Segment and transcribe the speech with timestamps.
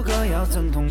[0.00, 0.88] 过客要曾同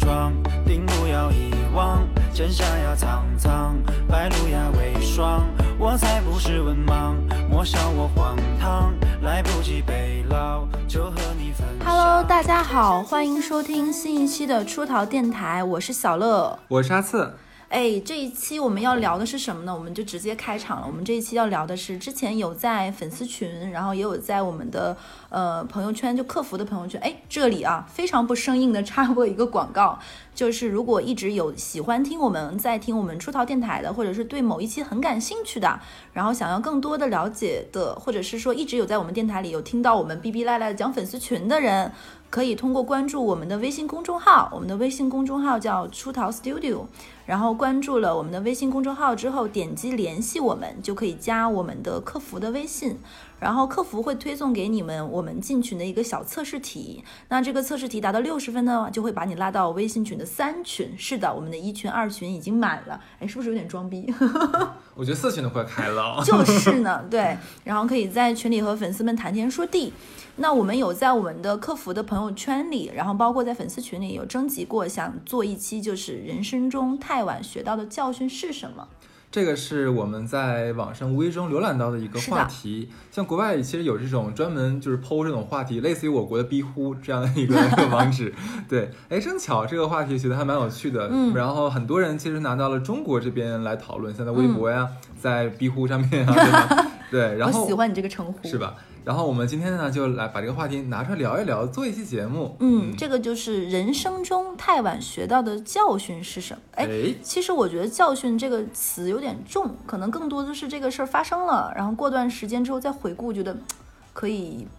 [0.85, 3.75] 不要遗忘，剑下要苍苍，
[4.07, 5.47] 白露呀为霜。
[5.79, 7.15] 我才不是文盲，
[7.49, 8.93] 莫笑我荒唐，
[9.23, 11.87] 来不及背牢，就和你分享。
[11.87, 16.59] Hello，大家好，欢迎收听新一期的出逃电台，我是小乐。
[16.67, 17.33] 我是阿次，
[17.69, 19.71] 哎，这一期我们要聊的是什么呢？
[19.71, 20.87] 我们就直接开场了。
[20.87, 24.97] 我们这一期要聊的是，之前有在粉丝群，然后也有在我们的
[25.29, 26.99] 呃朋友圈，就客服的朋友圈。
[27.01, 29.99] 哎，这里啊，非常不生硬的插播一个广告，
[30.39, 35.77] 就是如果一直有喜欢听我们在听我们出逃电台的，或者是对某一期很感兴趣的，
[36.13, 41.91] 然后想要更多的了解的，或者是说一直有在我们电台里有听到我们哔哔赖赖讲粉丝群的人，
[42.29, 46.85] 可以通过关注我们的微信公众号，我们的微信公众号叫出逃 Studio，
[47.25, 52.97] 然后关注了我们的微信公众号之后，点击联系我们，就可以加我们的客服的微信，
[53.39, 57.03] 然后客服会推送给你们我们进群的一个小测试题。
[57.29, 60.93] 那这个测试题达到六十分呢，就会把你拉到微信群的三群。
[60.97, 64.13] 是的，我们的一群、二群已经满了，哎，是不是有点装逼？
[64.95, 66.21] 我觉得四群都快开了。
[66.25, 69.93] 就是呢，对，然后可以在群里和粉丝们谈天说地。
[70.35, 78.87] 那我们有在我们的客服的朋友圈里，然后包括在粉丝群里有征集过，想做一期就是人生中太晚学到的教训是什么？
[79.31, 87.55] 这个是我们在网上无意中浏览到的一个话题，像国外其实有这种专门就是剖这种话题，类似于我国的逼呼这样的一个
[87.91, 88.33] 网址。
[88.67, 96.87] 对，哎，正巧这个话题觉得还蛮有趣的，嗯然后很多人其实拿到了中国这边来讨论，像在微博呀，在逼呼上面啊，对吧？
[97.11, 98.57] 对，然后我喜欢你这个称呼，是？
[98.57, 98.75] 吧？
[99.05, 102.55] 然后我们今天呢，就来把这个话题拿出来聊一聊，做一期节目。
[102.59, 106.61] 嗯，这个就是人生中太晚学到的教训是什么？
[106.75, 113.55] 哎，哎，其实我觉得“教训”这个词有点重，可能更多的是这个事儿发生了，然后过段时间之后再回顾，觉得
[114.11, 114.67] 可以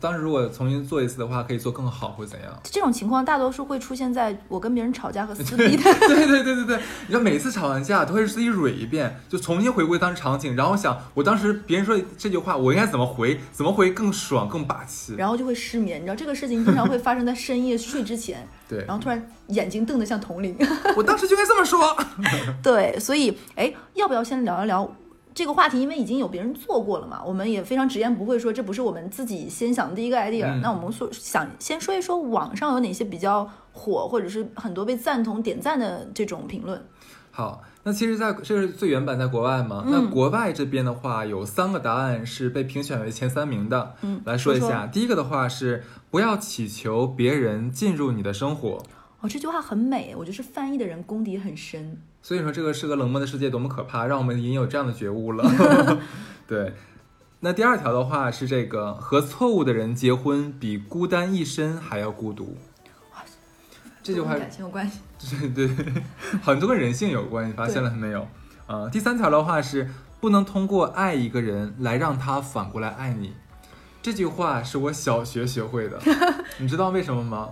[0.00, 2.60] 当时如果重新做一次的话，可以做更好，会怎样？
[2.64, 5.82] 这种情况大多数会出现在我跟别人吵架和撕逼的。
[5.82, 15.14] 对对对对对，你知道每次吵完架都会自己蕊一遍，就重新回归当时场景，然后想我当时别人说这句话，我应该怎么回，怎么回更爽更霸气。
[15.16, 20.56] 然后就会失眠，你知道这个事情经常会发生在深夜睡之前， 对然，后突然眼睛瞪得像铜铃。
[20.96, 21.96] 我当时就该这么说。
[22.62, 24.90] 对，所以哎，要不要先聊一聊
[25.34, 25.80] 这个话题？
[25.80, 36.82] 因为已经有别人做过了嘛，我们也非常直言不讳说这不是我们自己先想的第一个 idea、嗯那我们说想先说一说网上有哪些比较火，或者是很多被赞同点赞的这种评论。
[37.30, 43.94] 好，那其实在这是最原版在国外嘛，嗯那国外这边的话有三个答案是被评选为前三名的。
[44.02, 48.82] 嗯，来说一说下，第一个的话是不要祈求别人进入你的生活。
[49.20, 52.00] 哦，这句话很美，我觉得是翻译的人功底很深。
[52.22, 55.44] 所以说这个是个冷漠的世界多么可怕，让我们已经有这样的觉悟了。
[56.48, 56.74] 对，
[57.40, 62.56] 那第二条的话是这个和错误的人结婚比孤单一生还要孤独。
[64.02, 65.00] 这句话感情有关系。
[65.54, 66.02] 对对，
[66.42, 68.26] 很多跟人性有关，系发现了没有？
[68.66, 73.34] 啊、第三条的话是不能通过爱一个人来让他反过来爱你。
[74.00, 76.00] 这句话是我小学学会的，
[76.58, 77.50] 你知道为什么吗？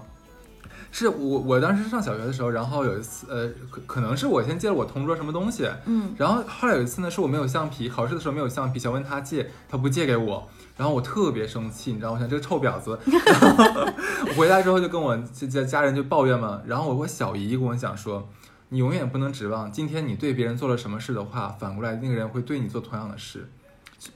[0.91, 12.15] 是我我当时上小学的时候，然后有一次，呃，可可能是我先借了我同桌什么东西，嗯，然后后来有一次呢，是我没有橡皮，考试的时候没有橡皮，想问他借，他不借给我，然后我特别生气，你知道吗？
[12.15, 12.99] 我想这个臭婊子。
[13.06, 18.26] 我回来之后就跟我家家人就抱怨嘛，然后我我小姨跟我讲说，
[18.70, 23.49] 你永远不能指望今天你对别人做了什么事的话，反过来那个人会对你做同样的事，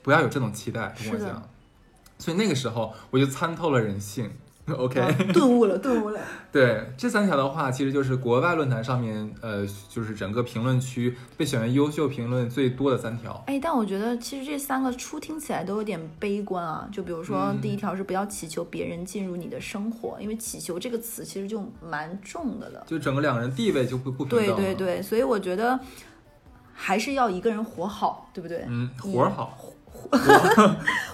[0.02, 1.42] 不要有这种期待，跟我讲。
[2.18, 4.30] 所以那个时候我就参透了人性。
[4.78, 6.20] OK，、啊顿悟了，顿悟了。
[6.52, 13.42] 对这三条的话，其实就是国外论坛上面，呃，就是整个评论区被选为优秀评论最多的三条。
[13.48, 16.88] 哎，但我觉得其实这三个初听起来都有点悲观啊。
[16.92, 22.84] 就比如说嗯第一条是不要祈求别人进入你的生活，因为祈求这个词其实就蛮重的了。
[22.86, 24.56] 就整个两个人地位就会不平等。
[24.56, 25.78] 对对，对，所以我觉得
[26.72, 28.64] 还是要一个人活好，对不对？
[28.68, 29.58] 嗯，活儿好，
[30.10, 30.18] 活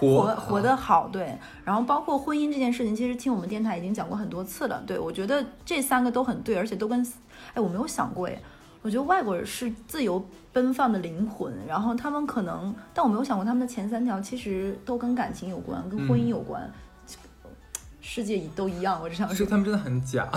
[0.00, 1.36] 活 活得好，对。
[1.64, 4.82] 然后包括婚姻这件事情，其实听我们电台已经讲过很多次了。
[4.86, 7.06] 对我觉得这三个都很对，而且都跟，
[7.54, 8.38] 哎，我没有想过，哎，
[8.82, 16.70] 我觉得外国人是自由奔放的灵魂，然后他们可能，但我没有想过他们的前三条其实都跟感情有关，跟婚姻嗯有关。
[18.18, 20.28] 世界都一样，我只想说，他们真的很假，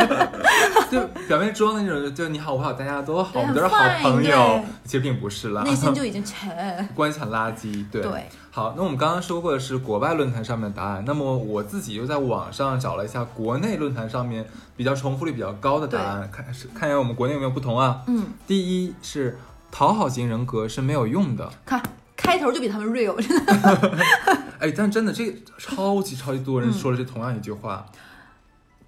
[0.90, 0.98] 就
[1.28, 6.88] 表面装的那种，就你好我好大家都好，我们都是好朋友，其实并不是啦，内心就已经 沉。
[6.94, 7.84] 关系很垃圾。
[7.90, 18.00] 对，对，好，那我们刚刚说过的是国外论坛上面的答案，那么我自己又在网上找了一下国内论坛上面比较重复率比较高的答案，看是看一下我们国内有没有不同啊。
[18.06, 19.38] 嗯，第一是
[19.70, 21.82] 讨好型人格是没有用的，看
[22.22, 23.98] 开头就比他们 real，真的。
[24.60, 27.84] 哎，但真的这个超级超级多人嗯说了这同样一句话，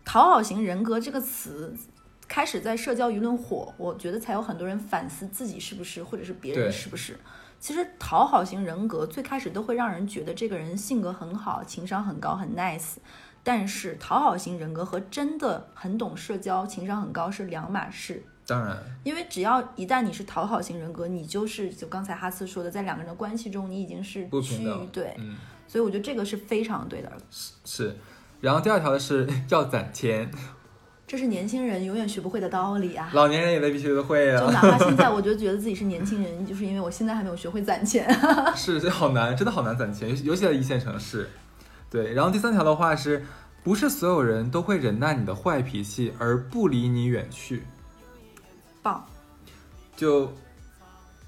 [0.05, 1.75] 讨好型人格这个词
[2.29, 7.19] 开始在社交舆论火，我觉得才有很多人反思自己是不是，或者是别人是不是。
[7.59, 12.97] 其实讨好型人格最开始都会让人觉得这个人性格很好，情商很高，很 nice。
[13.43, 18.23] 但是讨好型人格和真的很懂社交、情商很高是两码事。
[18.47, 25.37] 当然，因为只要一旦你是讨好型人格，你就是就刚才哈斯说的，在两个人的关系中，你已经是不平等对，嗯，
[25.67, 27.11] 所以我觉得这个是非常对的。
[27.31, 27.97] 是是。
[28.41, 30.31] 然后第二条的是 要攒钱，
[31.07, 33.09] 这是年轻人永远学不会的道理啊！
[33.15, 34.53] 老年人也未必学得会啊就啊。
[34.53, 38.07] 哪怕现在，我就觉得自己是年轻人，就是因为我现在还没有学会攒钱。
[38.55, 41.31] 是，这好难，真的好难攒钱，尤其在一线城市。
[41.89, 43.25] 对，然后第三条的话是，
[43.63, 47.63] 不是所有人都会忍耐你的坏脾气而不离你远去？
[49.95, 50.33] 棒，就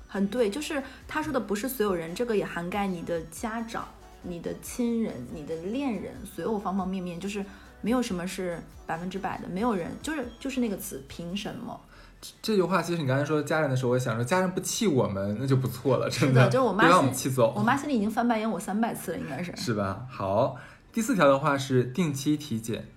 [0.08, 3.86] 很对，就是他说的不是所有人，这个也涵盖你的家长、
[4.22, 7.44] 你的亲人、你的恋人，所有方方面面，就是
[7.80, 11.78] 没有什么是百分之百的，没有人就是就是那个词，凭什么？
[12.40, 19.54] 这句话，其实你刚才说家人的时候，我想说家人不气我们，那就不错了，真是的就是我妈 别把我们气走，我妈心里已经翻白眼我三百次了，应该是。
[19.54, 20.06] 是吧？
[20.10, 20.56] 好，
[20.92, 22.88] 第四条的话是定期体检。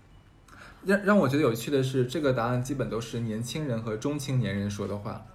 [0.86, 5.26] 让让我觉得有趣的是，这个答案基本都是年轻人和中青年人说的话。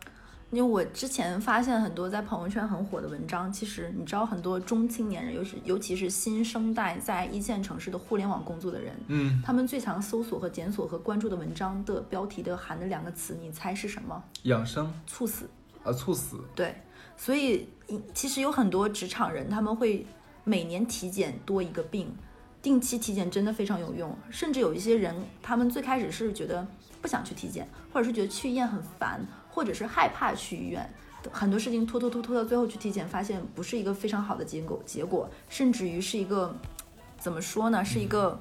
[0.54, 14.22] 因为我之前发现很多在朋友圈很火的文章，其实你知道很多中青年人，尤其尤其是新生代在一线城市的互联网工作的人，嗯，他们最常搜索和检索和关注的文章的标题的含的两个词，你猜是什么？
[14.44, 15.48] 养生猝死。
[15.82, 16.74] 啊，猝死，对，
[17.14, 20.06] 所以嗯其实有很多职场人他们会
[20.42, 22.10] 每年体检多一个病，
[22.62, 24.16] 定期体检真的非常有用。
[24.30, 26.66] 甚至有一些人，他们最开始是觉得
[27.02, 29.20] 不想去体检，或者是觉得去医院很烦，
[29.54, 30.92] 或者是害怕去医院。
[31.32, 36.54] 很多事情拖拖拖拖到最后去体检，发现不是一个非常好的结果，结果甚至于是一个
[37.18, 37.84] 怎么说呢？
[37.84, 38.38] 是一个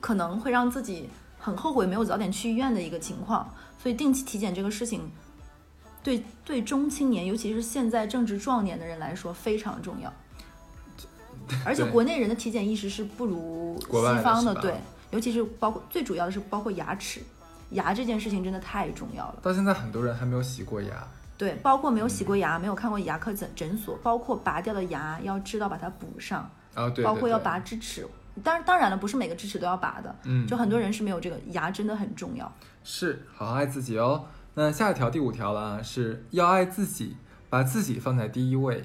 [0.00, 1.08] 可能会让自己
[1.38, 3.48] 很后悔没有早点去医院的一个情况。
[3.78, 5.10] 所以定期体检这个事情，
[6.02, 10.12] 对对中青年，尤其是现在正值壮年的人来说非常重要。
[11.64, 14.74] 而且国内人的体检意识是不如西方的，对，
[15.10, 17.20] 尤其是包括最主要的是包括牙齿，
[17.72, 19.34] 牙这件事情真的太重要了。
[19.42, 21.06] 到现在很多人还没有洗过牙。
[21.36, 28.06] 对，包括没有洗过牙，没有看过牙科诊诊所，包括拔掉的牙要知道把它补上，啊，对，对对包括要拔智齿。
[28.44, 32.50] 当然，当然了，不是每个智齿都要拔的，嗯，就很多人是没有这个牙，真的很重要。
[32.84, 34.24] 是好好爱自己哦。
[34.54, 37.16] 那下一条第五条了啊，是要爱自己，
[37.50, 38.84] 把自己放在第一位。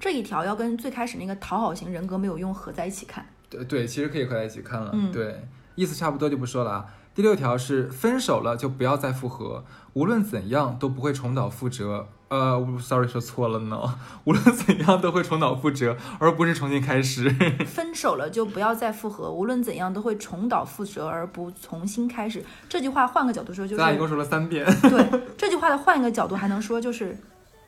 [0.00, 3.24] 这一条要跟最开始那个讨好型人格没有用合在一起看。
[3.48, 4.90] 对对，其实可以合在一起看了。
[4.92, 6.86] 嗯对，意思差不多就不说了啊。
[7.16, 9.64] 第六条是分手了就不要再复合，
[9.94, 12.06] 无论怎样都不会重蹈覆辙。
[12.28, 17.30] 呃我，sorry 说错了呢， 无论怎样都会重蹈覆辙，而不是重新开始。
[17.64, 22.44] 分手了就不要再复合，无论怎样都会重蹈覆辙，而不重新开始。
[22.68, 24.66] 这句话换个角度说，就是咱俩一共说了三遍。
[24.82, 27.16] 对 这句话的换一个角度还能说，就是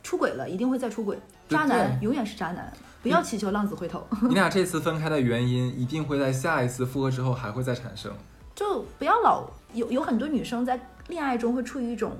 [0.02, 1.18] 出轨了一定会再出轨，
[1.48, 2.70] 渣男永远是渣男，
[3.02, 8.12] 不要祈求浪子回头，你俩这次分开的原因，一定会在下一次复合之后还会再产生。
[8.58, 12.10] 就不要老有有很多女生在恋爱中会处于一种。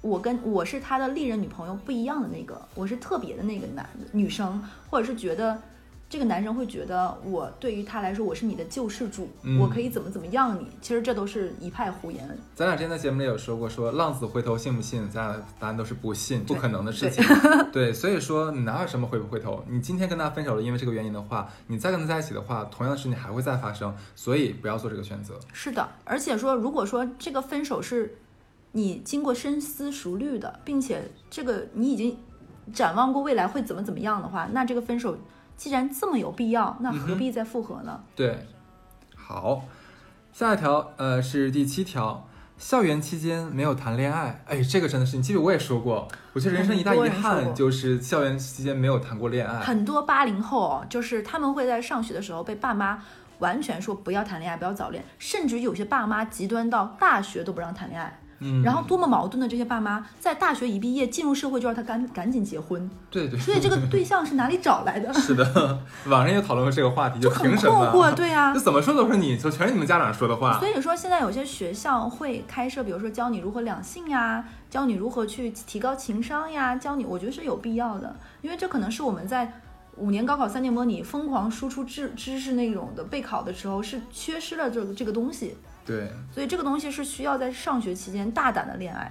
[0.00, 5.60] 我跟我是他的历任女朋友不一样的那个，我是特别的那个男女生，或者是觉得
[6.10, 12.36] 这个男生会觉得我对于他来说我是你的救世主，嗯我可以怎么怎么样你，其实这都是一派胡言。
[12.52, 15.08] 咱俩之前在节目里有说过，说浪子回头信不信？
[15.08, 17.24] 咱俩的答案都是不信，不可能的事情。
[17.72, 19.64] 对，所以说你哪有什么回不回头？
[19.68, 25.38] 你今天跟他分手了，因为这个原因的话，你再跟他在一起的话，同样的事情还会再发生，所以不要做这个选择。
[25.52, 28.18] 是的，而且说，如果说这个分手是
[28.72, 32.18] 你经过深思熟虑的，并且这个你已经
[32.72, 35.16] 展望过未来会怎么怎么样的话，那这个分手
[35.60, 38.00] 既然这么有必要，那何必再复合呢？
[38.16, 38.46] 对，
[39.14, 39.62] 好，
[40.32, 42.26] 下一条，呃，是第七条，
[42.56, 44.42] 校园期间没有谈恋爱。
[44.46, 49.60] 哎，这个真的是，你记得我也说过，我觉得人生一大遗憾就是校园期间没有谈过恋爱。
[49.60, 53.02] 很多八零后哦，就是他们会在上学的时候被爸妈
[53.40, 58.18] 完全说不要谈恋爱，不要早恋，甚至有些爸妈极端到大学都不让谈恋爱。
[58.40, 65.12] 嗯，然后多么矛盾的这些爸妈，在大学一毕业进入社会就让他赶赶紧结婚，对对，所以这个对象是哪里找来的？
[65.14, 67.90] 是的，网上也讨论过这个话题， 就很凭什么？
[67.90, 70.68] 困惑，对呀、这怎么说都是你，就全是你们家长说的话所。
[70.68, 79.52] 以说，现在有些学校会开设，比如说教你如何两性呀，教你如何去提高情商呀，教你，我觉得是有必要的，因为这可能是我们在
[79.96, 85.56] 五年高考三年模拟疯狂输出知知识内容的备考的时候是缺失了这个这个东西，
[85.90, 89.10] 对，所以这个东西是需要在上学期间大胆的恋爱。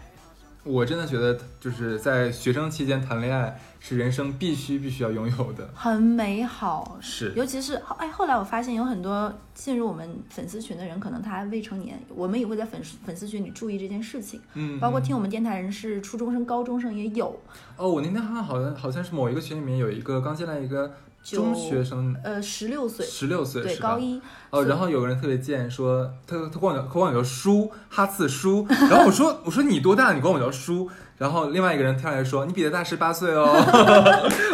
[0.66, 5.68] 我真的觉得就是在学生期间谈恋爱是人生必须必须要拥有的。
[5.74, 6.98] 很美好。
[7.00, 14.40] 是，尤其是哎，后来我发现有很多进入我们粉丝群的人，可能他还未成年，我们也会在粉丝粉丝群里注意这件事情。
[14.54, 17.40] 嗯，包括听我们们电台人是初中生、高中生也有，
[17.78, 20.94] 哦，我那天看好像好像是某一个群里面有一个刚进来一个就
[21.24, 28.66] 中学生，呃，十六岁，十六岁对，高一，哦，然后有个人特别贱，说他他管我叫管我叫叔，哈次叔。
[28.70, 30.14] 然后我说我说你多大？
[30.14, 30.90] 你管我叫叔？
[31.18, 33.54] 然后另外一个人跳下来说你比他大十八岁哦，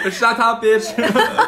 [0.03, 0.91] 我 杀他 bitch。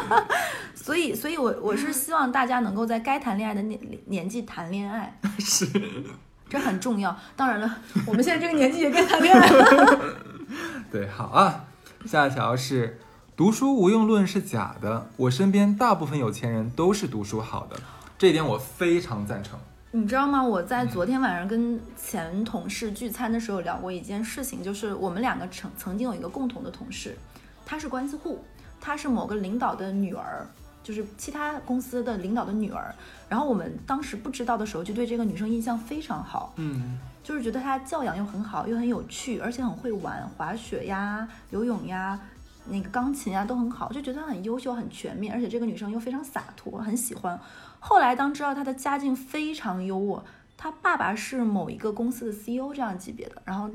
[0.74, 5.66] 所以，所以我我是希望大家能够在该谈恋爱的年年纪谈恋爱， 是，
[6.48, 7.14] 这很重要。
[7.36, 9.50] 当然了，我们现在这个年纪也该谈恋爱。
[10.90, 11.64] 对，好啊。
[12.06, 12.96] 下一条是
[13.38, 17.76] 读书无用论是假的，我身边大部分有钱人都是读书好的，
[18.18, 19.56] 这一点我非常赞成。
[19.92, 20.42] 你知道吗？
[20.42, 27.16] 我在昨天晚上跟前同事聚餐的时候聊过一件事情，就是我们两个曾曾经有一个共同的同事，
[27.64, 28.44] 她是关系户，
[28.80, 30.44] 她是某个领导的女儿，
[30.82, 32.92] 就是其他公司的领导的女儿。
[33.28, 42.18] 然后我们当时不知道的时候，就对这个女生印象非常好，嗯，就是觉得她教养又很好，又很有趣，而且很会玩，滑雪呀、游泳呀、
[42.70, 47.38] 那个钢琴啊都很好，就觉得她很优秀、很全面，而且这个女生又非常洒脱，很喜欢。
[47.80, 50.22] 后来当知道她的家境非常优渥，
[50.56, 53.70] 她爸爸是某一个公司的 CEO 这样级别的，然后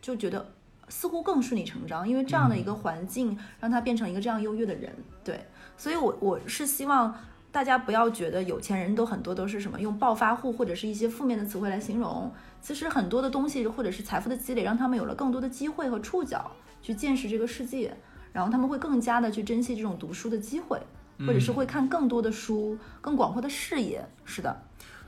[0.00, 0.52] 就觉得
[0.88, 4.92] 似乎更顺理成章，因为这样的一个环境让她变成一个这样优越的人。
[5.22, 7.14] 对，所以我我是希望。
[7.50, 16.52] 大家不要觉得有钱人都很多都是什么用暴发户或者是一些负面的词汇来形容，其实很多的东西或者是财富的积累，让他们有了更多的机会和触角
[16.82, 17.96] 去见识这个世界，
[18.32, 20.80] 然后他们会更加的去珍惜这种读书的机会，
[21.20, 24.06] 或者是会看更多的书，更广阔的视野。
[24.24, 24.62] 是的，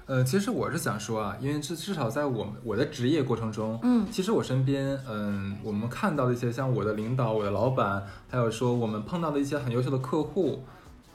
[0.07, 10.65] 呃，其实我是想说啊，因为至至少在我们我的职业过程中，嗯其实我身边，嗯，我们看到的一些像我的领导、我的老板，还有说我们碰到的一些很优秀的客户，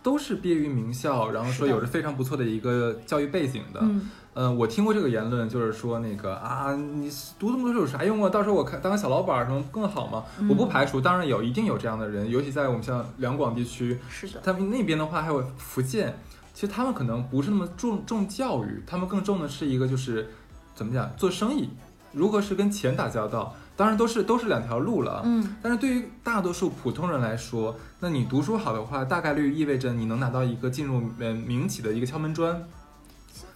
[0.02, 3.82] 都是毕业于名校，然后说有着非常不错的一个教育背景的。
[3.82, 8.30] 嗯，嗯，我听过这个言论，就是说那个啊，你读这么多书有啥用啊？
[8.30, 10.26] 到时候我看当个小老板儿什么更好吗？
[10.38, 16.20] 嗯我不排除，当然有，一定有这样的人，尤其在我们像两广地区，是的，他们那边的话还有福建，
[16.54, 20.28] 其实他们可能不是那么重重教育，他们更重的是一个就是
[20.76, 21.70] 怎么讲做生意，
[22.12, 25.22] 如何是跟钱打交道，当然都是都是两条路了啊。
[25.24, 32.62] 嗯，但是对于大多数普通人来说，那你读书好的话，大概率意味着你能拿到一个进入呃民企的一个敲门砖。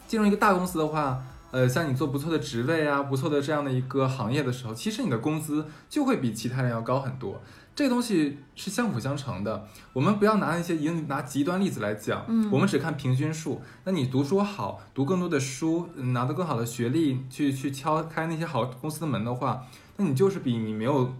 [0.10, 7.40] 进入一个大公司的话，呃，像你做不错的职位啊，不错的这样的一个行业的时候，其实你的工资就会比其他人要高很多。
[7.76, 9.68] 这个东西是相辅相成的。
[9.94, 13.62] 我们不要拿那些一拿极端例子来讲，嗯我们只看平均数。
[13.84, 19.64] 那你读书好，读更多的书，嗯拿到更好的学历，去去敲开那些好公司的门的话，
[19.98, 21.14] 那你就是比你没有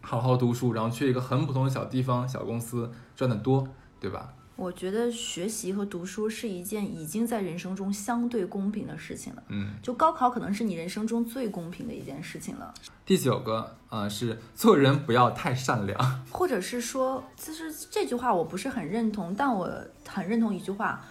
[0.00, 3.66] 好好读书，然后去一个很普通的小地方、小公司赚的多，
[3.98, 4.34] 对吧？
[4.60, 9.42] 我觉得学习和读书是一件已经在人生中相对公平的事情了。
[9.48, 9.70] 嗯。
[9.82, 12.74] 就高考可能是你人生中最公平的一件事情了。
[13.06, 15.98] 第九个呃、是做人不要太善良。
[16.30, 19.66] 或者是说，其实这句话我不是很认同，但我
[20.06, 21.02] 很认同一句话，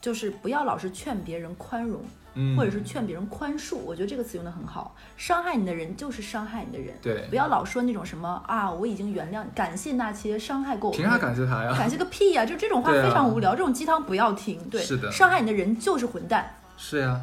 [0.00, 2.02] 就是不要老是劝别人宽容，
[2.34, 3.76] 嗯，或者是劝别人宽恕。
[3.76, 11.16] 我觉得这个词用的很好，伤害你的人就是伤害你的人，对不，要老说那种什么啊，我已经原谅，感谢那些伤害过我凭啥。
[11.16, 11.74] 感谢他呀？
[11.76, 14.58] 感谢个屁呀、就这种话非常无聊，这种鸡汤不要听。
[14.68, 16.54] 对，是的伤害你的人就是混蛋。
[16.76, 17.20] 是呀，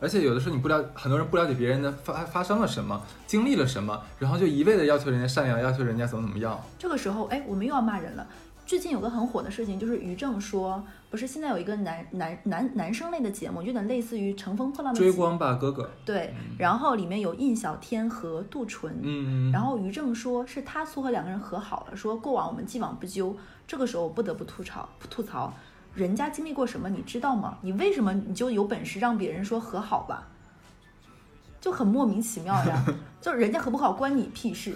[0.00, 6.58] 而且有的时候你不了，很多人不了解别人的发发生了什么，经历了什么，然后就一味的要求人家善良，要求人家怎么怎么样。
[6.78, 8.26] 这个时候，哎，我们又要骂人了。
[8.66, 15.90] 最近有个很火的事情，就是于正说，不是现在有一个男男男男生类的节目，有点类似于《乘风破浪的姐追光吧，哥哥。
[16.04, 23.36] 对，然后里面有印小天和杜淳，嗯，然后于正说是他撮合两个人和好了，说过往我们既往不咎。
[23.66, 25.52] 这个时候我不得不吐槽吐槽，
[25.94, 27.58] 人家经历过什么你知道吗？
[27.60, 30.28] 你为什么你就有本事让别人说和好吧？
[31.60, 32.84] 就很莫名其妙呀，
[33.20, 34.74] 就是人家和不好关你屁事。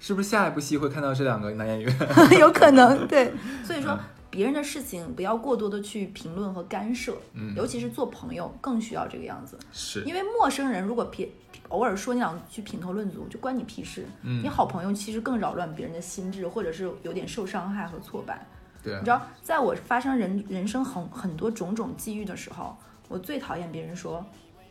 [0.00, 1.96] 是不是下一部戏会看到这两个男演员？
[2.40, 4.00] 有可能， 对，所以说嗯。
[4.30, 7.52] 别人的事情不要过多的去评论和干涉，嗯。
[7.56, 11.28] 尤其是做朋友更需要这个样子，是，因为陌生人如果撇
[11.68, 14.06] 偶尔说你两句评头论足，就关你屁事。
[14.22, 14.40] 嗯。
[14.42, 18.46] 你好朋友其实更扰乱别人的心智，或者是有点受伤害和挫败。
[18.82, 22.76] 对你知道，在我发生人人生很很多种种际遇的时候，
[23.08, 24.24] 我最讨厌别人说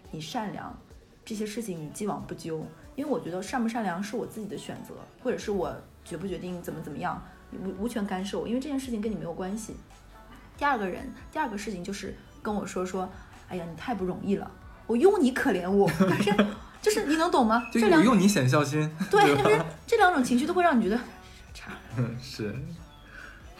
[0.09, 0.73] 你善良，
[1.25, 2.65] 这些事情你既往不咎，
[2.95, 4.93] 因为我觉得善不善良是我自己的选择，
[5.23, 9.75] 或者是我决不决定怎么怎么样，你无无权干涉我，因为这件事情跟你没有关系。
[10.57, 13.09] 第二个人，第二个事情就是跟我说说，
[13.47, 14.51] 哎呀，你太不容易了，
[14.87, 16.33] 我用你可怜我，但是
[16.81, 17.67] 就是你能懂吗？
[17.71, 18.89] 就这两有用你显孝心。
[19.09, 20.99] 对，就是这两种情绪都会让你觉得
[21.53, 21.71] 差。
[21.97, 22.53] 嗯， 是。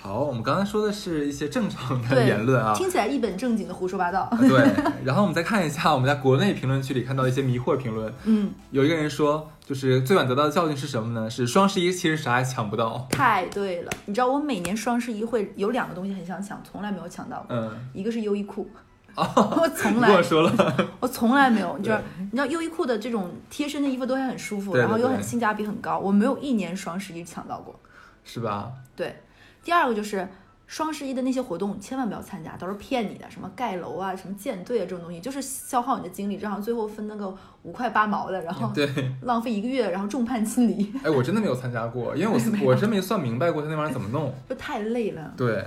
[0.01, 2.73] 好，我们刚才说的是一些正常的，言论啊。
[2.73, 4.29] 听起来一本正经的胡说八道。
[4.39, 4.65] 对，
[5.03, 8.11] 然后我们再看一下我们在国内评论区里看到一些迷惑评论。
[8.23, 11.29] 嗯，有一个人说，就是最晚得到的教训是什么呢？
[11.29, 13.05] 是双十一其实啥也抢不到。
[13.11, 13.91] 太对了。
[14.05, 17.47] 你知道我每年双十一会有两个东西很想抢，从来没有抢到过。
[17.49, 18.69] 嗯，一个是优衣库，
[19.15, 19.25] 哦，
[19.61, 27.77] 我从你跟我来说了， 我从来没有，就是你知道优衣库的这种贴身的衣服都会很舒服，然后又很性价比很高，我没有一年双十一抢到过。
[28.23, 28.71] 是吧？
[28.95, 29.23] 对，
[29.69, 30.27] 第二个就是
[30.65, 38.89] 双十一的那些活动，千万不要参加，都是骗你的，什么盖楼啊、什么建队啊这种东西，就是消耗你的精力，然后最后分那个五块八毛的，然后对，
[39.21, 44.33] 浪费一个月，然后众叛亲离，哎，我真的没有参加过，因为我 我真没算明白过他那玩意儿怎么弄。
[44.49, 45.31] 就太累了。
[45.37, 45.63] 对，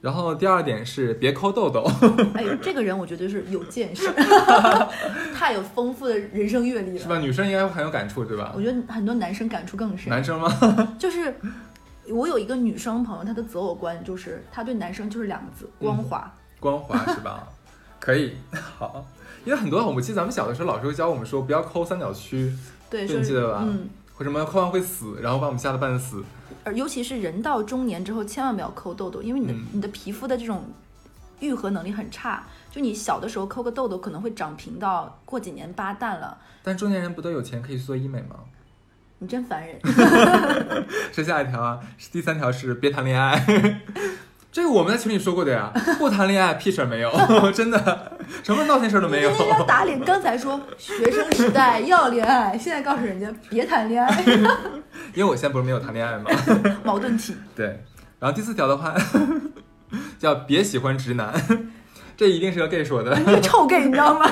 [0.00, 1.84] 然后第二点是别抠痘痘，
[2.34, 4.08] 哎呦，这个人我觉得是有见识，
[5.34, 6.98] 太有丰富的人生阅历了。
[7.00, 7.18] 是吧？
[7.18, 8.62] 女生应该会很有感触，对吧我？
[8.62, 10.08] 觉得很多男生感触更深。
[10.08, 10.96] 男生吗？
[10.96, 11.34] 就是
[12.12, 16.32] 我有一个女生朋友，她的择偶观就是她对男生就是两个字光滑。
[16.58, 17.48] 光滑是吧？
[17.98, 18.34] 可以，
[18.78, 19.04] 好。
[19.44, 22.54] 因为很多，我记得咱们小的时候，老师会教我们说不要抠三角区，
[22.90, 26.22] 对，你记得吧嗯，或什么抠完会死，然后把我们吓得半死。
[26.62, 30.62] 而尤其是人到中年之后，千万不要抠痘痘，因为你的、嗯你的皮肤的这种
[31.38, 32.44] 愈合能力很差。
[32.70, 36.36] 就你小的时候抠个痘痘，可能会长平到过几年疤淡了。
[36.62, 38.36] 但中年人不都有钱可以去做医美吗？
[39.20, 39.78] 你真烦人。
[41.12, 43.40] 是下一条啊，是第三条是别谈恋爱。
[44.50, 47.12] 这个我们在群里说过的呀，不谈恋爱屁事儿没有，
[47.54, 49.36] 真的，什么闹心事儿都没有你。
[49.38, 54.24] 那要打脸，刚才说学生时代要恋爱，现在告诉人家别谈恋爱，
[55.14, 56.28] 因为我现在不是没有谈恋爱吗？
[56.82, 57.36] 矛盾体。
[57.54, 57.84] 对。
[58.18, 58.92] 然后第四条的话，
[60.18, 61.32] 叫别喜欢直男，
[62.16, 63.16] 这一定是个 gay 说的。
[63.18, 64.28] 你个臭 gay，你知道吗？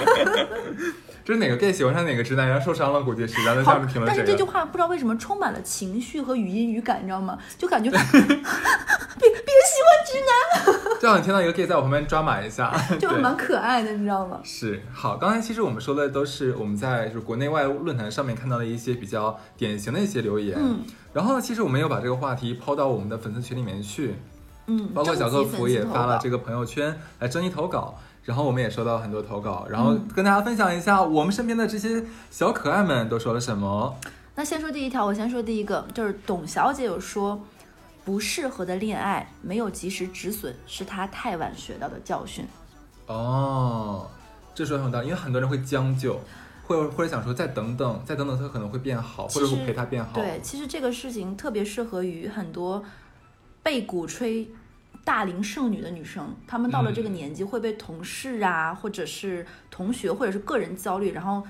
[1.29, 4.43] 这是哪个 gay 喜欢上哪个直男，然后受伤了，估计是，然后在下面评，论但是这句。
[4.43, 7.37] 话不知道为什么充满了情绪和语音语感，你知道吗？
[7.59, 8.33] 就感觉 别 别喜
[9.85, 14.41] 欢直男就好像听到一个 gay 在我旁边抓马一下， 就对蛮可爱的，你知道吗？
[14.43, 20.81] 是好，刚才其实我们说的都是我们在就是国内外论坛上面看到的一些比较典型的一些留言，嗯
[21.13, 24.15] 然后呢，其实我们有把这个话题抛到我们的粉丝群里面去，
[24.67, 26.39] 嗯，包括小客服也发了这个。
[26.39, 33.97] 个朋友圈来征集投稿，然后我们也收到很多投稿，然后嗯跟大家分享一下我们身边的这些小可爱们都说了什么。
[34.35, 37.41] 那先说第一条，我先说第一个，就是董小姐有说，
[38.05, 42.45] 不适合的恋爱没有及时止损，是她太晚学到的教训。
[43.07, 44.07] 哦，
[44.55, 46.21] 这说得很有道理，因为很多人会将就，
[46.67, 50.13] 或者或者想说再等等，再等等，他可能会变好，或者我陪他变好。
[50.13, 52.85] 对，其实这个事情特别适合于很多
[53.63, 54.47] 被鼓吹
[55.09, 61.43] 大龄剩女的女生，她们到了这个嗯年纪会被同事啊，或者是同学，或者是个人焦虑，然后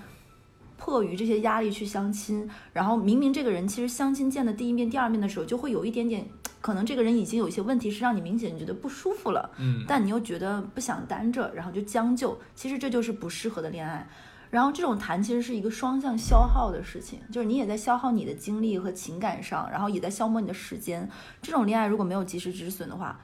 [0.76, 6.24] 迫于这些压力去相亲，然后明明这个人其实相亲见的第一面、第二面的时候，就会有一点点，
[6.62, 14.08] 可能这个人已经有一些问题是让你明显你觉得不舒服了，嗯，但你又觉得不想单着，然后就将就，其实这就是不适合的恋爱。
[14.50, 21.10] 然后这种谈其实是一个双向消耗的事情，就是你也在消耗你的精力和情感上，然后也在消磨你的时间。
[21.42, 23.18] 这种恋爱如果没有及时止损的话，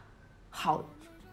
[0.57, 0.85] 好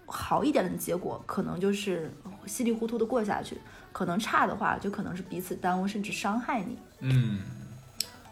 [0.07, 2.12] 好一点的结果可能就是
[2.47, 3.62] 稀里糊涂的过下去，
[3.93, 6.75] 可能差的话就可能是彼此耽误甚至伤害你。
[7.01, 7.39] 嗯，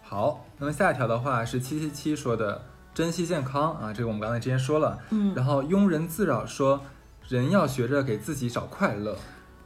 [0.01, 4.99] 好，那么下一条的话是七七七说的，珍惜健康啊，这个我们刚才之前说了。
[5.11, 6.81] 嗯，然后庸人自扰说，
[7.27, 9.15] 人要学着给自己找快乐。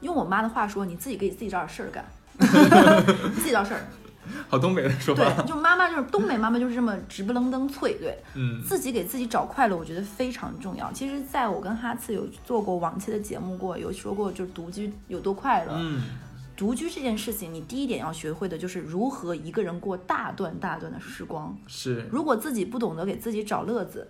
[0.01, 2.05] 用我妈的话说，你自己给自己找点事儿干，
[2.37, 3.79] 你 自己找事儿。
[4.47, 5.23] 好东北的说法。
[5.35, 8.17] 对，就妈妈就是东北妈妈就是这么直不愣登脆，对。
[8.35, 10.91] 嗯自己给自己找快乐，我觉得非常重要。
[10.91, 15.73] 其实，在我跟哈次有做过往期的节目过，有说过就是独居有多快乐。
[15.75, 16.01] 嗯，
[16.55, 21.55] 独居这件事情，你第一点要学会的就是如何一个人过大段大段的时光。
[21.67, 24.09] 是，如果自己不懂得给自己找乐子，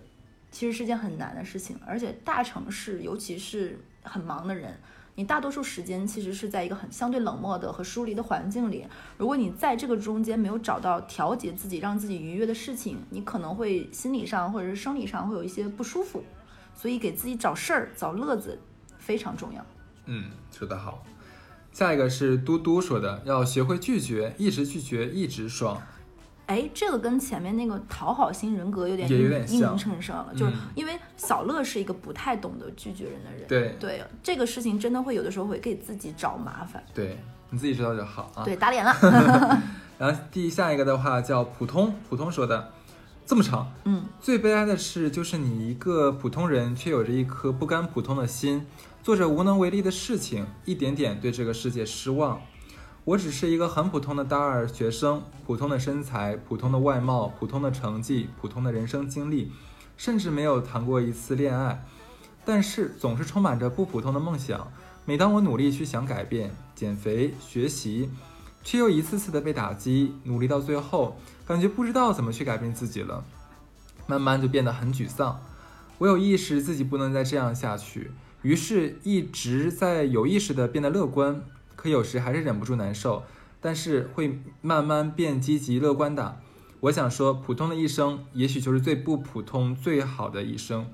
[0.50, 1.76] 其实是件很难的事情。
[1.86, 4.78] 而且大城市，尤其是很忙的人，
[5.16, 8.84] 你大多数时间其实是在一个很相对冷漠的和疏离的环境里。
[9.16, 16.24] 如果你在这个中间没有找到调节自己、让自己愉悦的事情，你可能会心理上或者是生理上会有一些不舒服。
[16.74, 18.58] 所以给自己找事儿、找乐子
[18.98, 19.64] 非常重要。
[20.06, 21.04] 嗯，说得好。
[21.70, 25.80] 下一个是嘟嘟说的，要学会拒绝，一直拒绝，一直爽。
[26.46, 33.48] 哎，这个跟前面那个讨好型人格有点也有应应点像名衬上了，就是嗯因为小乐是一个不太懂得拒绝人的人。
[33.48, 36.84] 对对，这个事情真的会有的时候会给自己找麻烦。
[36.92, 38.44] 对，你自己知道就好啊。
[38.44, 38.92] 对，打脸了。
[39.96, 42.72] 然后第下一个的话叫普通，普通说的
[43.24, 43.72] 这么长。
[43.84, 48.66] 嗯，最悲哀的是，就是你一个普通人，却有着一颗不甘普通的心，
[49.02, 52.40] 做着无能为力的事情，一点点对这个世界失望。
[53.06, 59.52] 我只是一个很普通的大二学生，普通的身材，普通的外貌，普通的成绩，普通的人生经历，
[59.98, 61.84] 甚至没有谈过一次恋爱，
[62.46, 64.72] 但是总是充满着不普通的梦想。
[65.04, 68.08] 每当我努力去想改变、减肥、学习，
[68.62, 73.22] 却又一次次的被打击，努力到最后，感觉不知道怎么去改变自己了，
[74.06, 75.42] 慢慢就变得很沮丧。
[75.98, 81.42] 我有意识自己不能再这样下去，于是一直在有意识的变得乐观，
[81.84, 83.22] 可有时还是忍不住难受，
[83.60, 86.40] 但是会慢慢变积极乐观的。
[86.80, 90.86] 我想说，普通的一生，也许就是最不普通、最好的一生。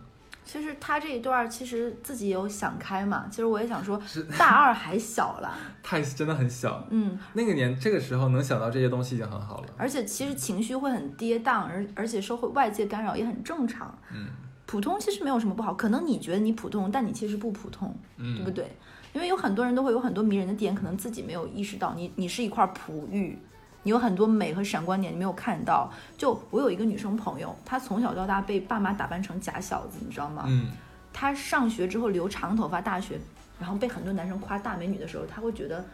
[0.44, 4.02] 其实他这一段其实自己有想开嘛，其实我也想说，
[4.36, 9.68] 大二还小了， 太真的很小，嗯，那个年这个时候能想到这些东西已经很好了。
[9.76, 13.96] 而且其实情绪会很跌宕，而而且受会外界干扰也很正常。
[14.12, 14.26] 嗯
[14.66, 18.70] 普通其实没有什么不好，可能你觉得你普通，但你其实不普通，嗯，对不对？
[19.12, 23.36] 因为有很多人都会有很多迷人的点，可能自己没有意识到，你你是一块璞玉，
[23.82, 25.92] 你有很多美和闪光点，你没有看到。
[26.16, 30.44] 就我有一个女生朋友，她从小到大被爸妈打扮成假小子，你知道吗？
[30.46, 30.70] 嗯
[31.12, 33.18] 她上学之后留长头发，大学，
[33.58, 35.84] 然后被很多男生夸大美女的时候，她会觉得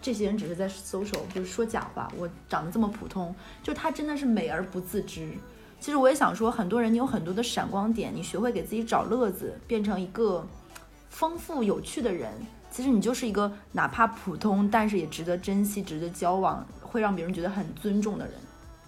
[0.00, 2.10] 这些人只是在 social，就是说假话。
[2.16, 5.28] 我长得这么普通，就她真的是美而不自知。
[5.78, 10.46] 其实我也想说，很多人你有很多的闪光点，你学会给自己找乐子，变成一个
[11.10, 12.32] 丰富有趣的人，
[12.72, 18.34] 其实你就是一个哪怕普通，但是也值得珍惜、值得交往，会让别人觉得很尊重的人。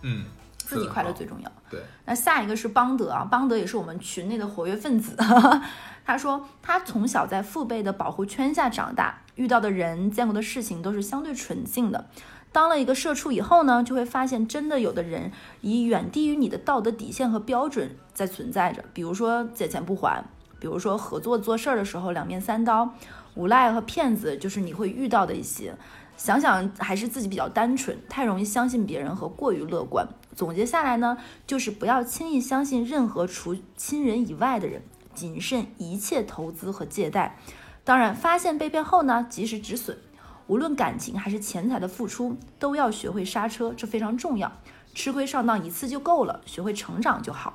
[0.01, 0.25] 嗯，
[0.57, 1.53] 自己快乐最重要。
[1.71, 5.15] 对，那下一个是邦德啊，邦德也是我们群内的活跃分子。
[6.07, 12.07] 他说，他从小在父辈的保护圈下长大，遇到的人、见过的事情都是相对纯净的。
[12.53, 20.25] 当了一个社畜以后呢，就会发现，真的有的人以远低于你的道德底线和标准在存在着，比如说借钱不还，
[20.65, 22.95] 比如说合作做事儿的时候两面三刀，
[23.35, 25.77] 无赖和骗子就是你会遇到的一些。
[26.17, 30.09] 想想还是自己比较单纯，太容易相信别人和过于乐观。
[30.35, 34.81] 总结下来呢，就是不要轻易相信任何除亲人以外的人，
[35.15, 37.37] 谨慎一切投资和借贷。
[37.85, 39.99] 当然，发现被骗后呢，及时止损。
[40.47, 44.51] 无论感情还是钱财的付出，都要学会刹车，这非常重要。
[44.95, 47.53] 吃亏上当一次就够了，学会成长就好。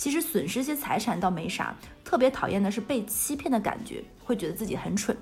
[0.00, 5.14] 其实损失些财产倒没啥，特别讨厌的是被欺骗的感觉，会觉得自己很蠢。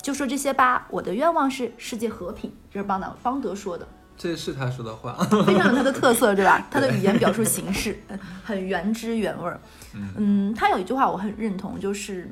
[0.00, 5.12] 就说这些吧，我的愿望是世界和平，这是邦德邦德说的，这是他说的话。
[5.44, 6.66] 非常有他的特色，对吧？
[6.72, 9.60] 他的语言表述形式嗯很原汁原味儿。
[9.92, 12.26] 嗯，他有一句话我很认同，就是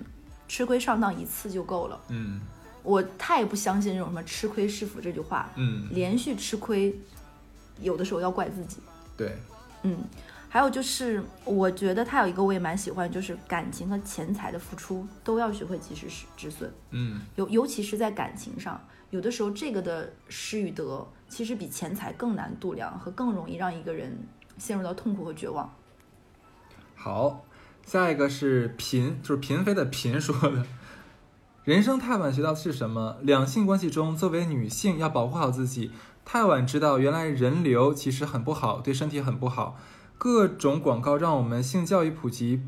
[0.49, 2.01] 吃亏上当一次就够了。
[2.09, 2.41] 嗯
[2.83, 6.99] 我太不相信这种什么吃亏是福这句话，嗯，连续吃亏，
[7.83, 8.79] 有的时候要怪自己。
[9.15, 9.37] 对，
[9.83, 9.99] 嗯，
[10.53, 24.15] 还有就是，我觉得他有一个我也蛮喜欢，就是感情和钱财的付出都要学会及时止止损，嗯尤尤其是在感情上，有的时候这个的失与得，其实比钱财更难度量和更容易让一个人
[24.59, 25.73] 陷入到痛苦和绝望。
[26.95, 27.47] 好，
[27.87, 30.67] 下一个是嫔，就是嫔妃的嫔说的。
[31.65, 33.17] 人生太晚学到的是什么？
[33.23, 35.93] 两性关系中，作为女性要保护好自己。
[36.27, 39.79] 太晚知道，原来人流其实很不好，对身体很不好。
[40.23, 42.63] 各种广告让我们性教育普及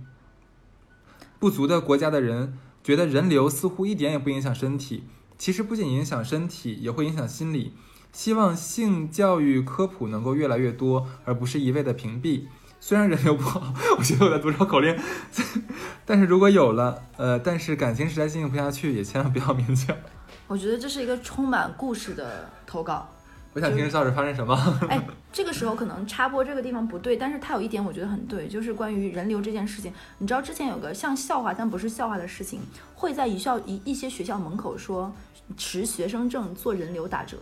[1.39, 5.05] 不足的国家的人觉得人流似乎一点也不影响身体，
[5.39, 7.73] 其实不仅影响身体，也会影响心理。
[8.13, 12.47] 希望性教育科普能够越来越多，而不是一味的屏蔽。
[12.81, 14.99] 虽然人流不好，我觉得我在读绕口令，
[16.05, 19.97] 但是如果有了，呃，但是感情实在进行不下去，也千万不要勉强。
[20.49, 23.09] 我觉得这是一个充满故事的投稿。
[23.55, 24.55] 我想听听到底发生什么。
[24.91, 25.01] 哎，
[25.33, 29.93] 这个时候可能插播这个地方不对，但是它有一点我觉得很对，就是关于人流这件事情。
[30.19, 32.61] 你知道之前有个像笑话但不是笑话的事情，
[32.95, 35.15] 会在一校一一些学校门口说
[35.57, 37.39] 持学生证做人流打折，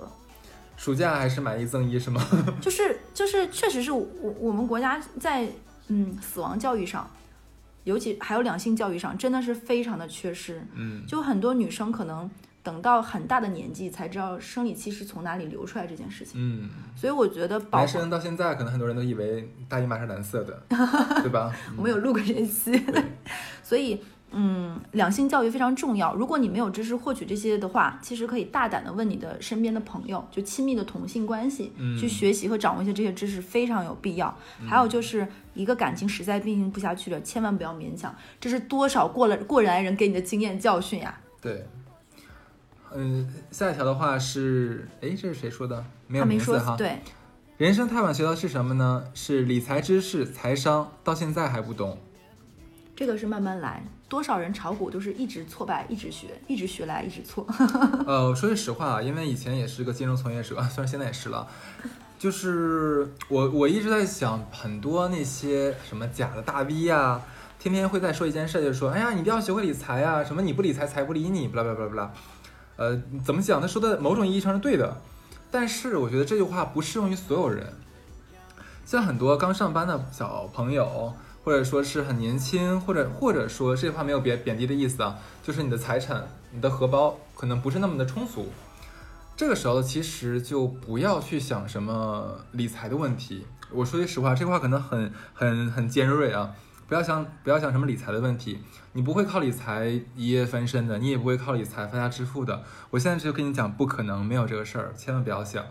[0.77, 2.23] 暑假还是买一赠一是吗？
[2.61, 4.07] 就是就是确实是我
[4.39, 5.49] 我们国家在
[5.89, 7.09] 嗯死亡教育上，
[7.85, 10.63] 尤其还有两性教育上，真的是非常的缺失。
[10.75, 12.31] 嗯，就很多女生可能
[12.63, 20.63] 等到很大的年纪才知道生理期是从哪里流出来这件事情，嗯，所以我觉得男生到现在可能很多人都以为大姨妈是蓝色的，
[21.23, 21.53] 对吧？
[21.77, 22.81] 我们有录过这一期，
[23.65, 26.15] 所以嗯，两性教育非常重要。
[26.15, 34.35] 如果你没有知识获取这些的话，其实可以大胆的问你的身边的朋友，就亲密的同性关系，嗯去学习和掌握一些这些知识，非常有必要。
[34.67, 41.19] 还有就是一个感情实在进行不下去了，千万不要勉强，这是多少过了过来人给你的经验教训呀。
[41.41, 41.67] 对。
[42.95, 45.85] 嗯，下一条的话是，哎，这是谁说的？
[46.07, 46.77] 没有名字哈。
[46.77, 47.01] 对，
[47.59, 49.05] 人生太晚学到是什么呢？
[49.15, 51.99] 是理财知识、财商，到现在还不懂。
[52.95, 57.47] 这个是慢慢来，多少人炒股都是一直挫败，一直学，一直学来一直错。
[58.07, 61.49] 呃，说句实话啊，因为以前也是个金融从业者， 虽然现在也是了，
[62.19, 67.23] 就是我我一直在想，很多那些什么假的大 V 啊，
[67.59, 72.13] 天天会在说一件事，就是说，哎呀，你一定要学会理财啊，什么你不理财，财不理你，不啦不啦不啦不啦。
[72.83, 73.61] 呃，怎么讲？
[73.61, 74.97] 他说的某种意义上是对的，
[75.53, 77.73] 但是我觉得这句话不适用于所有人。
[78.85, 81.15] 像很多刚上班的小朋友，
[81.45, 88.49] 或者说是很年轻，或者或者说这句话没有贬贬低的意思啊，就是你的财产、你的荷包可能不是那么的充足。
[89.37, 93.47] 这个时候其实就不要去想什么理财的问题。
[93.71, 96.51] 我说句实话，这话可能很很很尖锐啊，
[96.93, 98.59] 不要想不要想什么理财的问题。
[98.93, 102.63] 你不会靠理财一夜翻身的，你也不会靠理财发家致富的。
[102.91, 105.65] 我现在就跟你讲，不可能，没有这个事儿，千万不要想。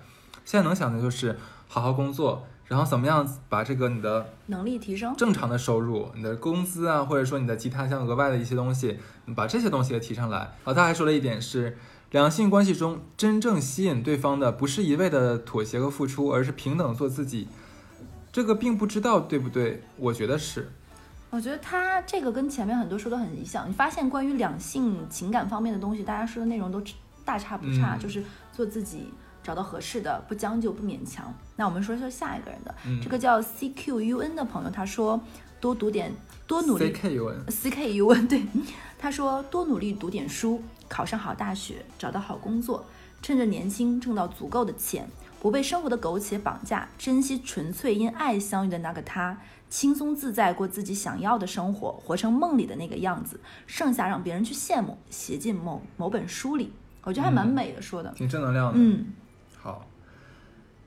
[0.43, 8.97] 现在能想的就是好好工作，然后怎么样把这个你的能力提升，正常的收入，你的工资啊，或者说你的其他像额外的一些东西，
[9.35, 10.55] 把这些东西给提上来。
[10.63, 11.77] 啊，他还说了一点是，
[12.09, 17.47] 两性关系中真正吸引对方的，不是一味的妥协和付出，而是平等做自己。
[18.31, 20.71] 这个并不知道对不对，我觉得是。
[21.31, 23.67] 我觉得他这个跟前面很多说的很像。
[23.67, 26.83] 你发现关于两性情感方面的东西，大家说的内容都
[27.25, 31.33] 大差不差，嗯就是做自己，找到合适的，不将就不勉强。
[31.55, 35.19] 那我们说说下一个人的，嗯这个叫 CQUN 的朋友，他说
[35.61, 36.13] 多读点，
[36.45, 36.91] 多努 C 力。
[36.91, 38.43] K U N，CKUN 对，
[38.99, 42.83] 他说多努力读点书，考上好大学，找到好工作，
[43.21, 45.07] 趁着年轻挣到足够的钱，
[45.39, 49.37] 不被生活的苟且绑架，珍惜纯粹因爱相遇的那个他，
[49.69, 56.73] 轻松自在过自己想要的生活，活成梦里的那个样子，剩下让别人去羡慕，写进某某本书里。
[57.03, 58.73] 我觉得还蛮嗯美的，说的，挺正能量的。
[58.75, 59.05] 嗯，
[59.57, 59.87] 好，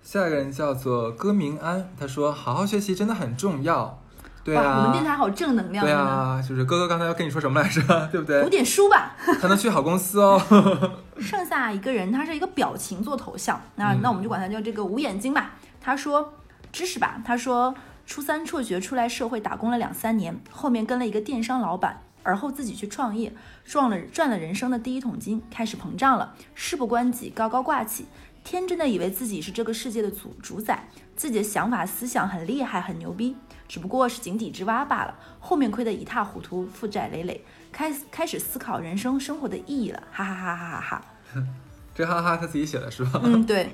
[0.02, 3.98] 下一个人叫做歌明安，他说好好学习真的很重要。
[4.44, 8.48] 对哇，啊，我们电台好正能量，对啊，就是哥哥刚才要跟你说什么来着， 对不对读？
[8.50, 9.16] 点书吧。
[9.40, 10.40] 才能去好公司哦。
[11.18, 15.52] 剩下一个人，他是一个表情做头像，那、嗯那我们就管他叫这个无眼睛吧。
[15.80, 16.34] 他说
[16.70, 23.32] 知识吧，他说初三辍学出来社会打工了两三年，后面跟了一个电商老板，而后自己去创业，
[23.64, 28.06] 赚了赚了人生的第一桶金，开始膨胀了，事不关己，高高挂起。
[28.42, 33.34] 天真的以为自己是这个世界的主主宰，自己的想法思想很厉害很牛逼，
[33.74, 35.12] 只不过是井底之蛙罢了。
[35.40, 41.02] 后面亏得一塌糊涂，负债累累，开开始思考人生生活的意义了，哈哈哈哈哈哈。
[41.92, 43.20] 这哈哈他自己写的是吧？
[43.24, 43.64] 嗯，对，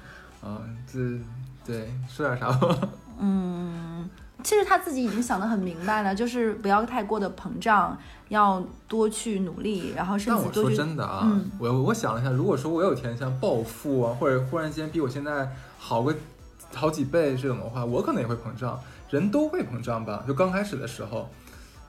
[0.40, 0.98] 啊，这
[1.66, 2.88] 对说点啥吧？
[3.20, 4.08] 嗯，
[4.42, 7.98] 其实他自己已经想得很明白了，就是不要太过的膨胀，
[8.30, 10.76] 要多去努力，然后甚但我说至多去。
[10.76, 16.14] 真的啊，嗯我我想了一下，如果说我有天像暴富啊，或者忽然间比我现在好个
[16.74, 20.24] 好几倍这种的话，我可能也会膨胀，人都会膨胀吧？
[20.26, 21.28] 就刚开始的时候，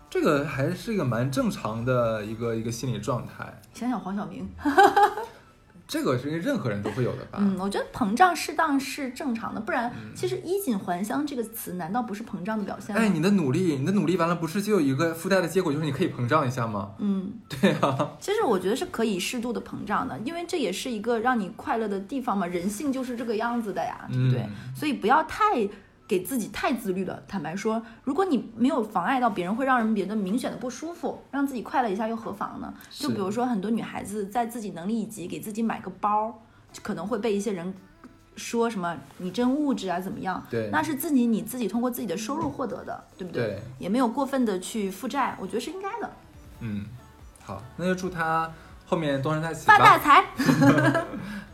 [0.09, 4.49] 这个还是一个蛮正常的一个一个心理状态，想想黄晓明，
[5.87, 7.39] 这个是任何人都会有的吧？
[7.41, 13.01] 嗯，我觉得膨胀适当是正常的，不然嗯其实衣锦还乡这个词难道不是膨胀的表现吗？
[13.01, 16.91] 哎，你的努力，你的努力完了，不是就有一个附带的结果，就是你可以膨胀一下吗？
[16.99, 24.41] 嗯， 对啊，其实我觉得是可以适度的膨胀的，因为这也是一个让你快乐的地方嘛，人性就是这个样子的呀，对不对？
[24.43, 25.67] 嗯所以不要太
[26.11, 27.23] 给自己太自律了。
[27.25, 32.73] 坦白说，如果你没有妨碍到别人，会让人觉得明显的不舒服，让自己快乐一下又何妨呢？
[32.89, 36.43] 就比如说很多女孩子在自己能力以及给自己买个包，
[36.83, 37.73] 可能会被一些人
[38.35, 40.45] 说什么你真物质啊怎么样？
[40.49, 43.43] 对那是自己你自己通过自己的收入获得的，对不对？
[43.43, 46.09] 对也没有过分的去负债，我觉得是应该的。
[46.59, 46.83] 嗯，
[47.45, 48.51] 好，那就祝他
[48.85, 50.03] 后面东山再起发大吧。
[50.03, 50.25] 财！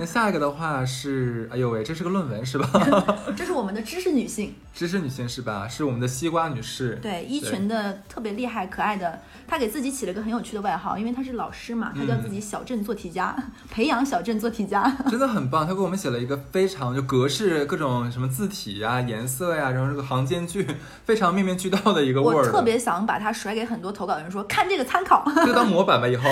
[0.00, 2.70] 好，那下一个的话是，哎呦喂，这是个论文是吧？
[3.36, 5.68] 这是我们的知识女性， 知识女性是吧？
[5.68, 6.98] 是我们的西瓜女士。
[7.02, 13.36] 对一群的特别厉害可爱的，她给自己起了个很有趣的外号，因为她是老师嘛，她叫自己小镇做题家，
[13.70, 14.90] 培养小镇做题家。
[15.10, 20.66] 真的很棒，她给我们写了一个非常就格式各种什么字体呀、颜色呀，然后这个行间距
[21.04, 25.30] 非常面面俱到的一个 Word，我特别想把它甩给很多投稿人说，看这个参考。
[25.44, 26.30] 就当模板吧以后。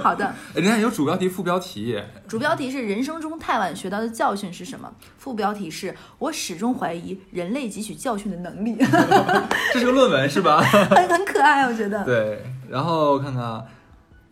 [0.00, 4.92] 好的，人家有主标题、副标题，主标题是人生中太晚学到的教训是什么？
[5.18, 8.76] 副标题是我始终怀疑人类汲取教训的能力，
[9.72, 10.60] 这是个论文是吧？
[10.62, 12.04] 很很可爱，我觉得。
[12.04, 13.64] 对，然后看看啊，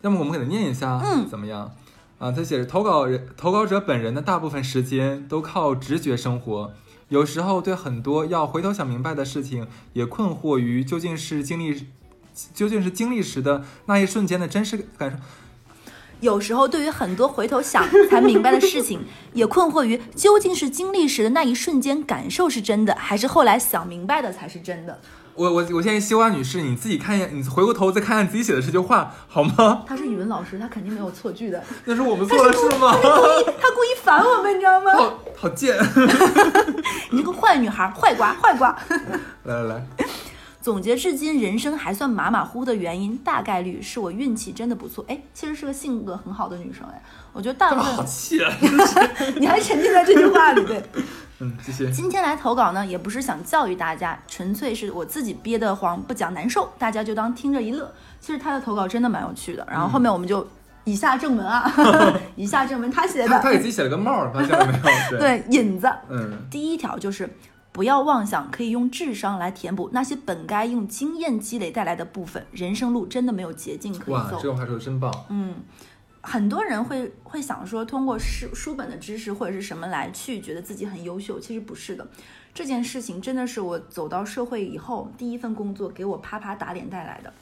[0.01, 1.71] 要么我们给他念一下，嗯怎么样？
[2.17, 6.71] 啊，他写着投稿人投稿者本人的大部分时间都靠直觉生活，
[7.09, 11.87] 有时候对很多要回头想明白的事情也困惑于究竟是经历
[12.53, 15.17] 究竟是经历时的那一瞬间的真实感受。
[16.21, 19.01] 有时候对于很多回头想才明白的事情，
[19.33, 24.99] 也困惑于究竟是经历时的那一瞬间感受是真的，还是后来想明白的才是真的。
[25.35, 29.83] 我我我建议西瓜女士，你自己看一下，你回过头再看看自己写的这句话好吗？
[29.85, 31.61] 她是语文老师，她肯定没有错句的。
[31.83, 32.93] 那是我们错了是吗？
[33.61, 34.93] 她故意烦我们，你知道吗？
[34.95, 35.77] 好好贱！
[37.11, 38.73] 你这个坏女孩，坏瓜，坏瓜。
[39.43, 39.85] 来来来，
[40.65, 45.05] 总结至今，人生还算马马虎虎的原因，大概率是我运气真的不错。
[45.07, 46.83] 哎，其实是个性格很好的女生。
[46.91, 46.99] 哎，
[47.33, 48.51] 我觉得大部好分气啊！
[49.37, 50.81] 你还沉浸在这句话里，对。
[51.37, 51.91] 嗯，谢谢。
[51.91, 57.93] 今天来投稿呢，也不是想教育大家，纯粹是我自己憋得慌，不讲难受，大家就当听着一乐。
[58.19, 60.47] 其实他的投稿真的蛮有趣的，然后后面我们就
[60.85, 61.71] 以下正文啊，
[62.35, 64.73] 以下正文他写的他的，给自己写了个帽儿，发现了没
[65.11, 65.19] 有？
[65.19, 65.87] 对，对引子。
[66.09, 67.29] 嗯，第一条就是
[67.75, 74.43] 不要妄想可以用智商来填补那些本该用经验积累带来的部分，人生路真的没有捷径可以哇，走这。
[74.43, 75.13] 句话说的真棒。
[75.27, 75.55] 嗯，
[76.21, 82.07] 很多人会会想说，通过书书本的知识或者是什么来去觉得自己很优秀，其实不是的。
[82.53, 87.33] 这件事情真的是我走到社会以后第一份工作给我啪啪打脸带来的。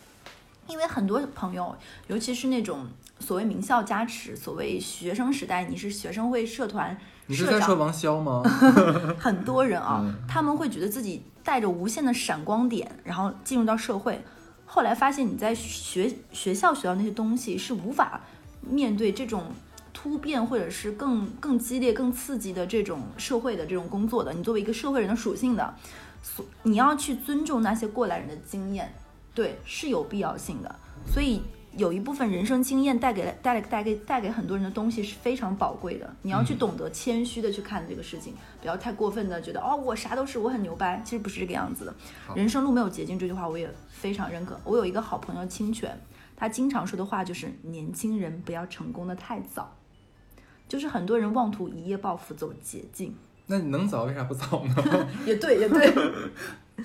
[0.65, 1.76] 因为很多朋友，
[2.08, 2.88] 尤其是那种
[3.19, 8.43] 所谓名校加持，所谓学生时代，你是学生会社团你是，在说王潇吗？
[9.17, 14.23] 很多人啊，嗯他们会觉得自己带着无限的闪光点，然后进入到社会，
[14.65, 18.21] 后来发现你在学学校学到那些东西是无法
[18.62, 19.45] 面对这种
[19.93, 24.33] 突变或者是更更激烈、更刺激的这种社会的这种工作的。
[24.33, 25.73] 你作为一个社会人的属性的，
[26.21, 28.93] 所你要去尊重那些过来人的经验，
[29.33, 30.75] 对，是有必要性的。
[31.05, 31.41] 所以
[31.77, 36.15] 有一部分人生经验带给了带来带给带给很多人的东西是非常宝贵的。
[36.21, 41.95] 你要去懂得谦虚的去看这个事情，不要太过分的觉得哦我啥都是我很牛掰，其实不是这个样子的。
[42.36, 44.59] 人生路没有捷径这句话我也非常认可。
[44.63, 45.99] 我有一个好朋友清泉，
[46.36, 49.75] 他经常说的话就是年轻人不要成功的太早。
[50.67, 53.13] 就是很多人妄图一夜暴富走捷径，
[53.47, 55.07] 那你能早为啥不早呢？
[55.25, 55.93] 也对，也对。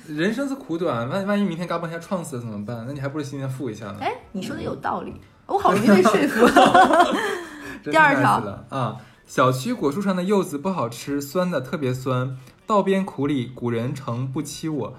[0.06, 2.84] 人生是苦短，万万一明天嘎嘣一下撞死了怎么办？
[2.86, 3.96] 那你还不如今天富一下呢。
[4.00, 5.14] 哎，你说的有道理，
[5.46, 6.46] 我好容易被说服。
[7.82, 8.96] 真第二条了啊，
[9.26, 12.36] 小区果树上的柚子不好吃，酸的特别酸。
[12.66, 14.94] 道边苦里，古人诚不欺我。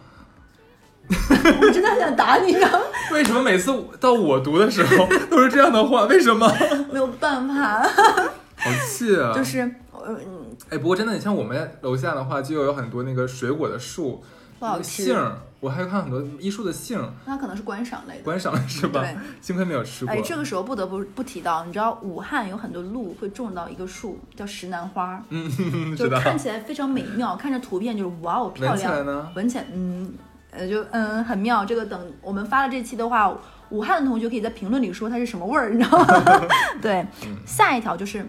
[1.09, 2.85] 我真的很想打你，你知道吗？
[3.11, 6.05] 为什么每次到我读的时候都是这样的话？
[6.05, 6.51] 为什么？
[6.91, 7.83] 没有办法，
[8.57, 9.33] 好气啊！
[9.35, 9.59] 就是
[9.91, 14.23] 呃嗯哎，不过真的，你像我们楼下的话，就有很多那个水果的树，
[14.59, 18.23] 不好吃杏儿，我还看很多一树的杏儿，那可能是观赏类的。
[18.23, 19.15] 观赏了是吧对？
[19.41, 20.13] 幸亏没有吃过。
[20.13, 25.49] 哎，这个时候不得不不提到，你知道武汉有很多路会种到一个树叫石楠花，嗯，
[25.95, 26.09] 就。
[26.09, 29.31] 看起来非常美妙，看着图片就是哇哦漂亮闻起来亮，呢？
[29.35, 30.13] 闻起来嗯
[30.51, 31.63] 呃就嗯很妙。
[31.63, 33.33] 这个等我们发了这期的话，
[33.69, 36.47] 武汉的同学可以在评论里说它是什么味儿，你知道吗？
[36.81, 38.25] 对，嗯下一条就是。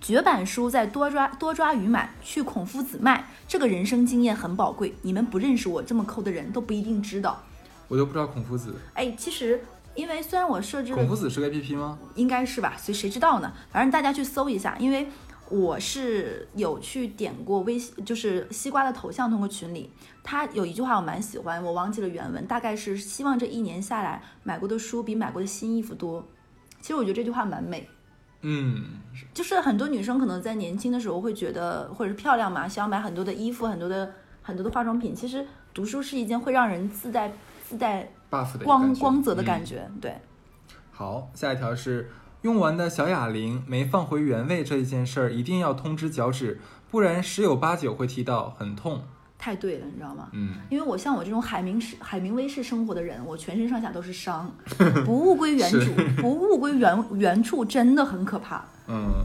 [0.00, 3.26] 绝版书再多抓多抓鱼买，去孔夫子卖。
[3.46, 7.42] 这个人生经验很宝贵，你们不认识我这么抠的人都不一定知道。
[7.88, 8.74] 我都不知道孔夫子。
[8.94, 9.62] 哎，其实
[9.94, 11.98] 因为虽然我设置了孔夫子是个 APP 吗？
[12.14, 13.52] 应该是吧，所以谁知道呢？
[13.70, 15.08] 反正大家去搜一下，因为
[15.50, 19.90] 我是有去点过微，就是西瓜的头像通过群里，
[20.22, 26.26] 他有一句话我蛮喜欢，我忘记了原文，大概是希望这一年下来买过的书比买过的新衣服多。
[26.80, 27.88] 其实我觉得这句话蛮美，
[28.42, 28.84] 嗯，
[29.34, 35.14] 就是很多女生可能在年轻的时候会觉得，或者是漂亮嘛，想要买很多的衣服、很多的很多的化妆品。
[35.14, 37.30] 其实读书是一件会让人自带
[37.62, 40.14] 自带 buff 的光光泽的感嗯觉，对。
[40.90, 42.10] 好，下一条是
[42.42, 49.02] 用完的小哑铃没放回原位这一件事儿，一定要通知脚趾，不然十有八九会踢到，很痛。
[49.40, 50.28] 太对了，你知道吗？
[50.32, 54.52] 嗯，因为我像我这种海明式、海明威式生活的人，我全身上下都是伤，
[55.06, 58.62] 不物归原主，不物归原原处，真的很可怕。
[58.86, 59.24] 嗯，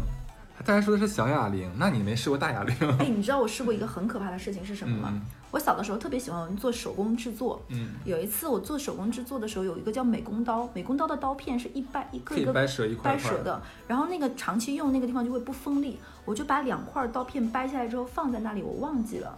[0.65, 2.73] 大家说的是小哑铃，那你没试过大哑铃？
[2.97, 5.09] 哎， 你知道我试过一个很可怕的事情是什么吗？
[5.13, 7.61] 嗯我小的时候特别喜欢做手工制作。
[7.69, 13.41] 嗯，有一次我做手工制作的时候，有一个叫美工刀，美工刀的刀片是一掰一个一个掰折一块掰折。
[13.41, 19.33] 的，然后那个长期用那个地方就会不锋利，我就把两块刀片掰下来之后放在那里，我忘记了，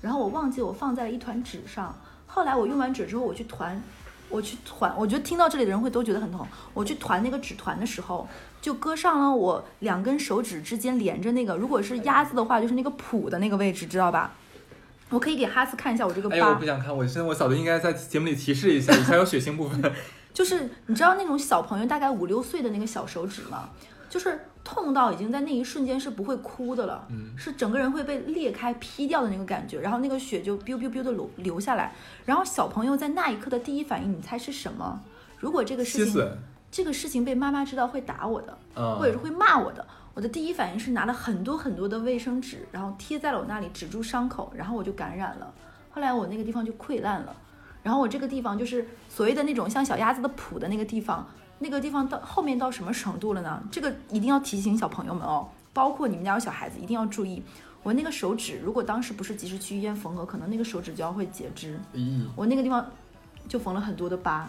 [0.00, 1.94] 然后我忘记我放在了一团纸上。
[2.26, 3.80] 后来我用完纸之后，我去团，
[4.28, 6.46] 我去团，我觉得听到这里的人会都觉得很痛。
[6.74, 8.28] 我去团那个纸团的时候，
[8.60, 14.32] 就割上了我两根手指之间连着那个，如果是鸭子的话，就是那个蹼的那个位置，知道吧？
[15.10, 16.36] 我可以给哈斯看一下我这个疤。
[16.36, 19.80] 哎呦，我不想看，我现在我嫂子应该在节目里提示一下， 以下有血腥部分。
[20.34, 23.70] 就是你知道那种小朋友大概五六岁的那个小手指吗？
[24.08, 31.92] 就是痛到已经在那一瞬间是不会哭的了，嗯是整个人会被裂开劈掉的那个感觉，然后那个血就 biu biu biu 的流流下来，
[32.24, 35.00] 然后小朋友在那一刻的第一反应，你猜是什么？
[35.38, 36.22] 如果这个事情，
[36.70, 45.52] 这个事情被妈妈知道会打我的，嗯，或者是会骂我的，我的第一反应是拿了很多很多的卫生纸，然后贴在了我那里，止住伤口，然后我就感染了。
[45.90, 47.34] 后来我那个地方就溃烂了，
[47.82, 51.26] 然后我这个地方就是所谓的那种像小鸭子的蹼的那个地方，
[51.58, 53.62] 那个地方到后面到什么程度了呢？
[53.70, 57.42] 这个一定要提醒小朋友们哦，包括你们家有小孩子一定要注意。
[57.82, 61.78] 我那个手指如果当时不是及时去医院缝合，可能那个手指就要会截肢。
[61.94, 62.84] 咦，我那个地方
[63.48, 64.48] 就缝了很多的疤。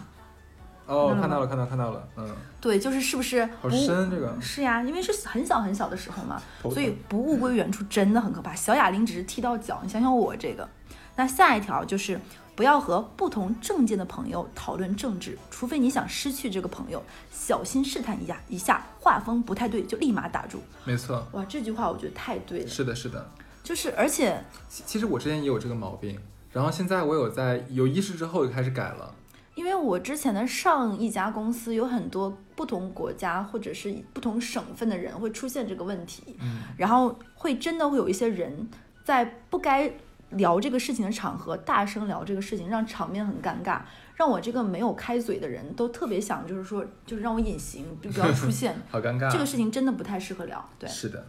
[0.86, 2.28] 哦，看到了看到了，看到，了，嗯，
[2.60, 8.52] 对，就是是不是好不深这个，是呀，因为是很小很小的时候嘛，所以不物归原处真的很可怕。
[8.54, 10.68] 小哑铃只是踢到脚，你想想我这个。
[11.14, 12.20] 那下一条就是
[12.60, 20.60] 不要和不同政见的朋友讨论政治，除非你想失去这个朋友，小心试探一下，一下画风不太对就立马打住。
[20.84, 23.26] 没错，哇，这句话我觉得太对了，是的，是的。
[23.62, 26.20] 就是而且其其实我之前也有这个毛病，
[26.52, 29.14] 然后现在我有在有意识之后就开始改了。
[29.54, 38.68] 因为我之前的上一家公司有很多不同国家或者是不同省份的人会出现这个问题，嗯，然后会真的会有一些人
[39.02, 39.90] 在不该
[40.30, 43.80] 聊这个事情的场合大声聊这个事情，让场面很尴尬，
[44.14, 48.76] 让我这个没有开嘴的人都特别想就是说就是让我隐形，就不要出现。
[48.90, 49.30] 好尴尬。
[49.30, 50.88] 这个事情真的不太适合聊，对。
[50.88, 51.26] 是的。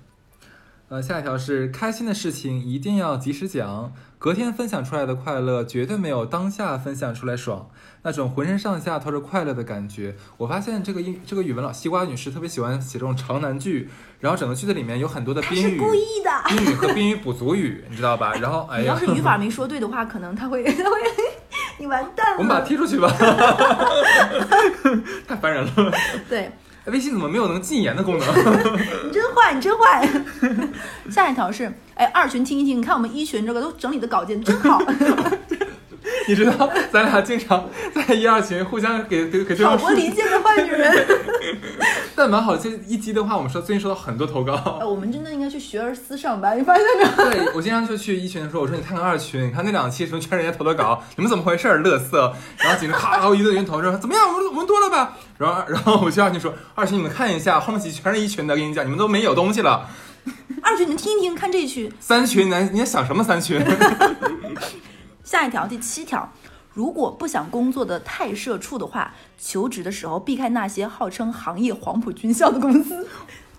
[0.90, 7.68] 呃，下一条是开心的事情一定要及时讲，隔天分享出来的快乐绝对没有当下分享出来爽，
[8.04, 10.16] 那种浑身上下透着快乐的感觉。
[10.38, 16.30] 我发现这个英这个语文老西瓜女士特别喜欢写这种长难句，然后整个句子里面有很多的宾语、他是故意的。
[16.50, 18.32] 宾语和宾语补足语，你知道吧？
[18.36, 20.98] 然后 哎呀你要，是语法没说对的话，可能他会他会
[21.80, 22.38] 你完蛋了。
[22.38, 23.10] 我们把他踢出去吧，
[25.28, 25.92] 太烦人了。
[26.30, 26.52] 对。
[26.86, 28.28] 微信怎么没有能禁言的功能？
[29.06, 30.10] 你真坏，你真坏。
[31.12, 34.82] 下一条是，哎，二群听一听，你看我们一群这个都整理的稿件真好，
[36.28, 41.08] 你知道，咱俩经常在一二群互相给给给对挑方说，拨离间的坏女人。
[42.16, 42.56] 但蛮好。
[42.56, 44.78] 这一集的话，我们说最近收到很多投稿。
[44.80, 47.32] 呃，我们真的应该去学而思上班，你发现没有？
[47.32, 51.78] 对我经常就去一群说，我说你看看二群，你看那两期什么全是人家投的稿，你们怎么回事儿？
[51.80, 52.34] 乐色。
[52.58, 54.28] 然后紧着咔咔一顿人投说怎么样？
[54.28, 55.18] 我们我们多了吧？
[55.38, 59.90] 然后然后我就二群说，二群你们看一下，后面几全是一群的，跟你讲，你们都没有东西了。
[60.62, 61.92] 二群，你们听一听，看这一区。
[62.00, 63.60] 三群，你你在想什么三群？
[65.32, 66.30] 下一条，第七条，
[66.74, 73.08] 如果不想工作的太社畜的话，求职的时候避开那些号称行业黄埔军校的公司。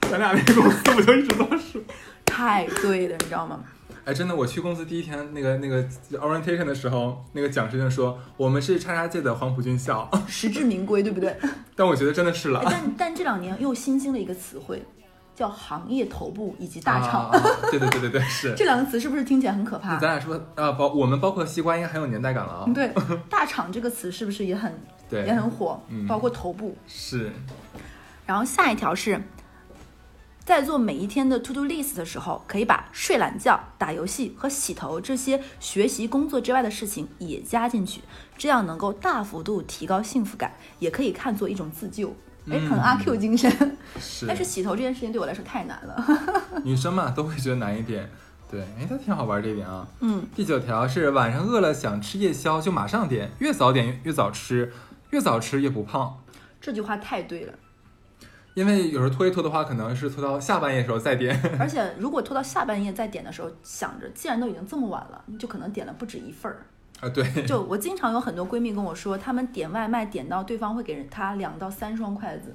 [0.03, 1.83] 咱俩那个公司不就一直都是？
[2.27, 3.61] 太对了，你知道吗？
[4.05, 5.83] 哎，真的，我去公司第一天，那个那个
[6.19, 11.35] orientation 的时候，那个讲师就说我们是叉叉界的黄埔军校，实至名归，对不对？
[11.75, 12.67] 但我觉得真的是了哎。
[12.71, 14.83] 但但这两年又新兴了一个词汇，
[15.35, 17.31] 叫行业头部以及大厂。
[17.71, 18.55] 对对对对对， 是。
[18.57, 19.99] 这两个词是不是听起来很可怕？
[19.99, 22.67] 咱俩说啊，包我们包括西瓜应该很有年代感了啊。
[22.75, 22.93] 对，
[23.31, 24.73] 大厂这个词是不是也很
[25.09, 25.81] 对，也很火？
[25.89, 26.77] 嗯包括头部。
[26.87, 27.33] 是
[28.27, 29.21] 然后下一条是，
[30.45, 38.01] 在做每一天的 to do list 的时候，可以把睡懒觉、打游戏和洗头这些学习工作之外的事情也加进去，
[38.39, 42.15] 这样能够大幅度提高幸福感，也可以看作一种自救。
[42.51, 43.51] 哎，很阿 Q 精神。
[44.01, 46.05] 是但是洗头这件事情对我来说太难了。
[46.65, 48.11] 女生嘛都会觉得难一点。
[48.51, 49.87] 对，哎，它挺好玩这一点啊。
[50.01, 54.73] 嗯，第九条是晚上饿了想吃夜宵就马上点，越早点越早吃，
[55.11, 56.19] 越早吃越不胖。
[56.61, 57.55] 这句话太对了。
[58.55, 61.35] 因为有时候拖一拖的话，可能是拖到下半夜的时候再点。
[61.59, 66.67] 而且如果拖到下半夜再点的时候，想着既然都已经这么晚了，就可能点了不止一份儿。
[67.03, 72.55] 啊，对， 就我经常有很多闺蜜跟我说，她们点外卖点到对方会给人她两到三双筷子，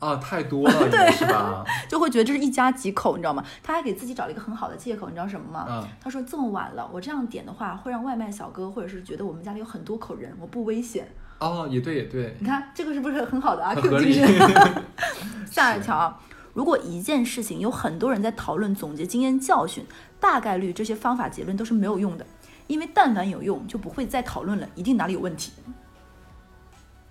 [0.00, 1.64] 啊，太多了，对是吧？
[1.88, 3.44] 就会觉得这是一家几口，你知道吗？
[3.62, 5.66] 她还给自己找了一个很好的借口，你知道什么吗？
[5.70, 11.06] 嗯，她说这么晚了，我这样点的话会让外卖小哥或者是觉得我们家里有很多口人，我不危险。
[11.38, 14.84] 哦，也对，也对，你看这个是不是很好的阿很 Q 合理精神？
[15.50, 16.20] 下一条啊，
[16.52, 19.86] 如果一件事情有很多人在讨论、总结经验教训，
[20.20, 22.26] 大概率这些方法结论都是没有用的，
[22.66, 25.52] 因为但凡有用，就不会再讨论了，一定哪里有问题。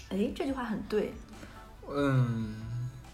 [0.09, 1.13] 哎，这句话很对。
[1.91, 2.55] 嗯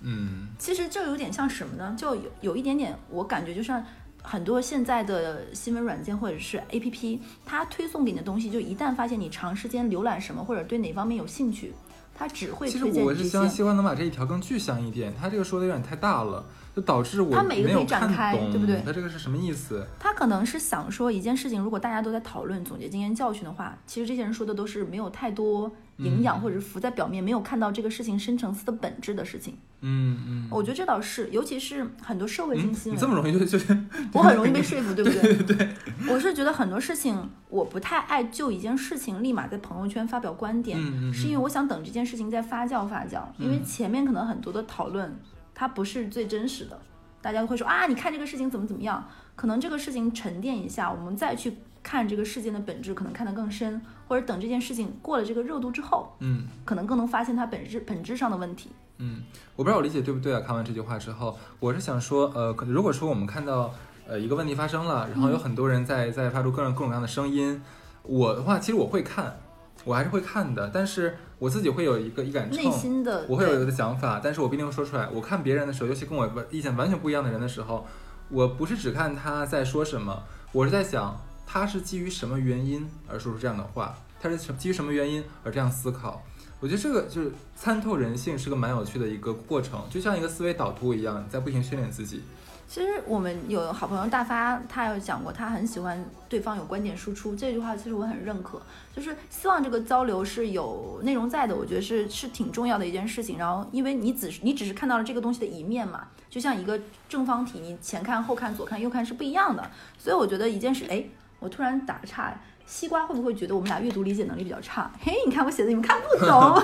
[0.01, 1.95] 嗯，其实就有点像什么呢？
[1.97, 3.83] 就有有一点点，我感觉就像
[4.21, 11.73] 很多现在的新闻软件或者是 APP，它推送给你的东西，就一旦发现你长时间浏览什么或者对哪方面有兴趣，
[12.17, 13.55] 它只会其实我是希望些。
[13.55, 19.85] 希望能把这一条更具象一点，他这个说的有点太大了，就导致我它每个没有可以展看懂，开对不对他这个是什么意思？
[19.99, 29.57] 他可能是想说一件事情，如果大家都在讨论、总结经验教训的话，其实这些人说的都是没有太多营养，或者是浮在表面，没有看到这个事情深层次的本质的事情。
[29.81, 33.75] 嗯嗯，我觉得这倒是，尤其是很多社会性新闻，你这么容易就就
[34.13, 35.35] 我很容易被说服，对不对？
[35.35, 35.69] 对对。
[36.09, 45.17] 我是觉得很多事情，我不太爱就一件事情立马在朋友圈发表观点，嗯嗯是因为我想等这件事情再发酵发酵，因为前面可能很多的讨论
[45.53, 46.79] 它不是最真实的，
[47.21, 58.71] 大家会说啊，你看这个事情怎么怎么样，可能这个事情沉淀一下，我们再去看这个事件的本质，可能看得更深，或者等这件事情过了这个热度之后，嗯可能更能发现它本质本质上的问题。
[58.97, 59.21] 嗯，
[59.55, 60.39] 我不知道我理解对不对啊？
[60.39, 63.71] 看完这句话之后，我是想说，呃，可如果说我们看到
[64.07, 67.61] 呃一个问题发生了，然后有很多人在在发出各种各种各样的声音，
[68.01, 69.37] 我的话其实我会看，
[69.83, 75.07] 我还是会看的，但是我自己会有一个一杆秤内，心的我会有一个想法，但是我不一定会说出来。
[75.13, 77.85] 我看别人的时候，尤其跟我意见完全不一样的人的时候，
[78.29, 81.15] 我不是只看他在说什么，我是在想
[81.55, 86.21] 他是基于什么原因而说出这样的话，他是基于什么原因而这样思考。
[86.59, 92.21] 我觉得这个就是参透人性是个蛮有趣的一个过程，就像一个思维导图一样，在不停训练自己。
[92.67, 98.61] 其实我们有好朋友大发，他有讲过，他很喜欢对方有观点输出这句话，其实我很认可，
[98.93, 103.37] 就是希望这个交流是有内容在的，我觉得是是挺重要的一件事情。
[103.37, 106.77] 然后，因为你只你只是看到了这个东西的一面嘛，就像一个
[107.07, 109.71] 正方体，你前看、后看、左看、右看是不一样的。
[109.97, 111.05] 所以我觉得一件事，哎，
[111.39, 112.33] 我突然打个岔，
[112.65, 114.91] 西瓜会不会觉得我们俩阅读理解能力比较差？
[114.99, 116.61] 嘿，你看我写的你们看不懂，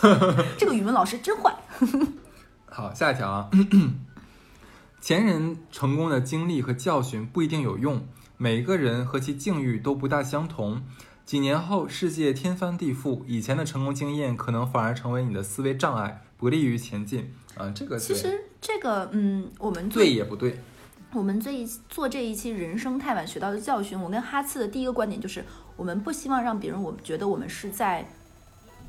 [0.56, 1.54] 这个语文老师真坏。
[2.66, 3.50] 好，下一条啊，
[5.00, 8.06] 前人成功的经历和教训不一定有用，
[8.38, 10.82] 每个人和其境遇都不大相同。
[11.24, 17.32] 几年后，世界天翻地覆，以前的成功经验可能反而成为你的思维障碍，不利于前进。
[17.56, 20.58] 啊、这个其实这个，嗯，我们最对也不对。
[21.14, 25.44] 我们这一做这一期人生太晚学到的教训，我跟哈次的第一个观点就是，
[25.76, 28.06] 我们不希望让别人我们觉得我们是在，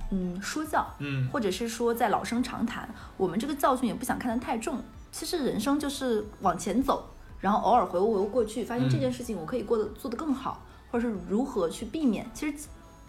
[0.09, 2.87] 嗯，说教，嗯或者是说在老生常谈。
[3.17, 4.79] 我们这个教训也不想看得太重。
[5.11, 7.05] 其实人生就是往前走，
[7.41, 12.57] 然后偶尔回顾回顾过去，发现这件事情我可以过得做得更好，或者是如何去避免，其实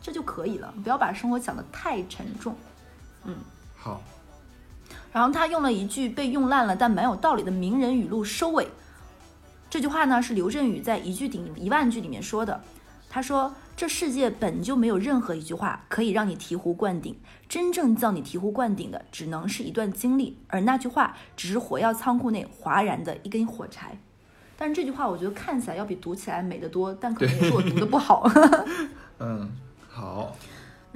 [0.02, 0.74] 这就可以了。
[0.82, 2.54] 不要把生活想得太沉重。
[3.22, 3.36] 嗯
[3.76, 4.02] 好，
[5.12, 8.66] 然后他用了一句被用烂了但蛮有道理的名人语录收尾。
[9.74, 12.62] 这句话呢是刘震宇在一句顶一万句里面说的。
[13.10, 17.18] 他说：“这世界本就没有任何一句话可以让你醍醐灌顶，
[17.48, 23.98] 真正叫你醍醐灌顶的，只能是一段经历，而那句话只是火药仓库内哗然的一根火柴。”
[24.56, 28.30] 但是这句话我觉得看起来要比读起来美得多，但可能也是我读的不好。
[29.18, 29.50] 嗯，
[29.88, 30.36] 好，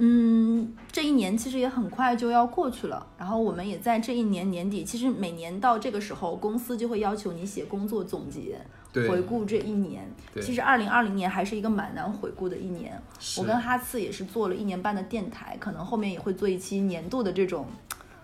[0.01, 8.57] 嗯，这一年其实也很快就要过去了，然后我们也在这一年年底，其实每年到这个时候，公司就会要求你写工作总结，
[8.93, 10.09] 回顾这一年。
[10.41, 12.97] 其实二零二零年还是一个蛮难回顾的一年。
[13.37, 17.67] 我跟哈次也是做了一年半的电台，可能后面也会做一期年度的这种，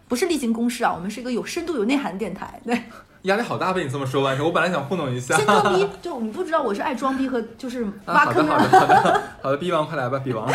[0.08, 2.62] 不是例行公事啊，我们是一个有深度、有内涵的电台。
[2.64, 2.84] 对，
[3.26, 5.36] 压力好大，被你这么说完之后，我本来想糊弄一下。
[5.36, 10.48] 先装逼，就你不知道我是爱装逼和就是啊，挖坑好的，好的，好的，好的，逼王快来吧，逼王。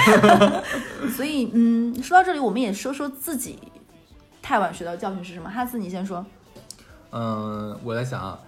[1.14, 3.58] 所以，嗯，说到这里，我们也说说自己
[4.40, 5.50] 太晚学到教训是什么。
[5.50, 6.24] 哈斯，你先说。
[7.10, 8.38] 嗯，我在想啊，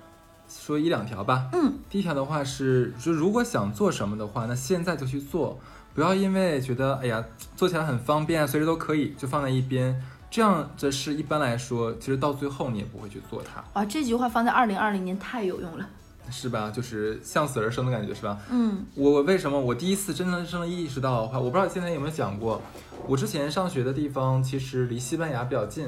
[0.49, 1.49] 说一两条吧。
[1.53, 5.59] 嗯，第一条的话是，就如果想做什么的话，那现在就去做，
[5.95, 7.25] 不要因为觉得哎呀
[7.57, 10.01] 做起来很方便，随时都可以，就放在一边。
[10.33, 15.87] 这样的事一般来说，其实到最后你也不会去做它，哇，这句话放在二零二零年太有用了。
[16.31, 16.71] 是吧？
[16.75, 18.39] 就是向死而生的感觉，是吧？
[18.49, 22.63] 嗯我我为什么我第一次真的真的意识到的话，我不知道现在有没有讲过，
[23.07, 25.87] 我之前上学的地方其实离西班牙比较近。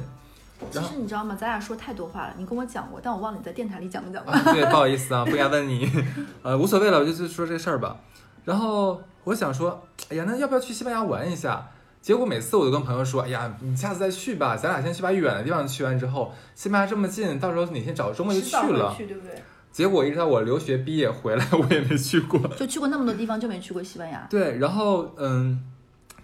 [0.71, 1.35] 其实你知道吗？
[1.35, 4.31] 咱俩说太多话了，你跟我讲过，但我忘了你在电台里讲没讲过。
[4.35, 5.91] 啊，对，不好意思啊，不该问你，
[6.43, 7.97] 呃，无所谓了，我就就说这事儿吧。
[8.45, 11.67] 然后我想说，哎呀，那要不要去西班牙玩一下？
[12.05, 18.95] 结果每次我都跟朋友说，哎呀，你下次再去吧，咱俩先去把远的地方去完之后，西班牙这么近，到时候哪天找周末就去了。
[18.95, 19.43] 去，对不对？
[19.73, 22.39] 结果一直到我留学毕业回来，我也没去过。
[22.59, 24.27] 就去过那么多地方，就没去过西班牙。
[24.29, 25.65] 对，然后嗯，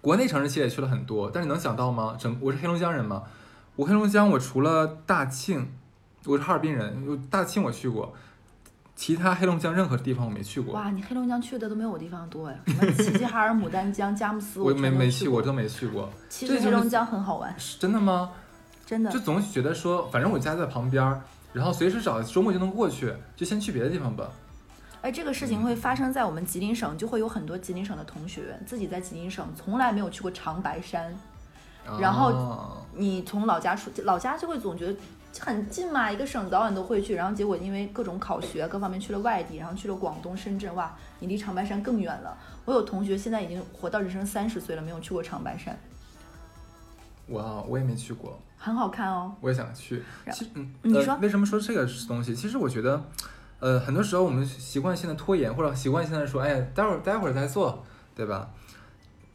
[0.03, 2.15] 国内城市其实也去了很多，但是能想到吗？
[2.19, 3.23] 整我是黑龙江人嘛，
[3.77, 5.73] 我黑龙江我除了大庆，
[6.27, 8.13] 我是哈尔滨人，我大庆我去过，
[9.01, 10.75] 其他黑龙江任何地方我没去过。
[10.75, 15.41] 哇，你黑龙江去的都没有我地方多呀，什么齐齐哈尔、牡丹江、佳木斯，我没没去过。
[15.41, 16.07] 都没去过。
[16.29, 18.31] 其实黑龙江很好玩，是真的吗？
[18.85, 19.19] 真的就。
[19.19, 21.19] 总觉得说，反正我家在旁边儿，
[21.55, 24.29] 然后随时找周末就能过去，就先去别的地方吧。
[25.01, 31.17] 哎，这个事情会发生在我们吉林省，就会有很多吉林省的同学自己在吉林省从来没有去过长白山。
[31.99, 34.95] 然后哦你从老家出，老家就会总觉得
[35.39, 42.37] 很近嘛，一个省早晚都会去，然后结果因为各种考学各方面去了外地，然后去了广东、深圳，哇，你离长白山更远了。
[42.65, 45.79] 我有同学现在已经活到人生三十岁了，没有去过长白山。
[47.29, 49.33] 哇，我也没去过，很好看哦。
[49.41, 50.03] 我也想去。
[50.33, 52.35] 其实，嗯，你说呃，为什么说这个东西？
[52.35, 53.03] 其实我觉得，
[53.61, 57.85] 呃，很多时候我们习惯性的拖延，或者习惯性的说，哎，待会儿待会儿再做，
[58.17, 58.51] 对吧？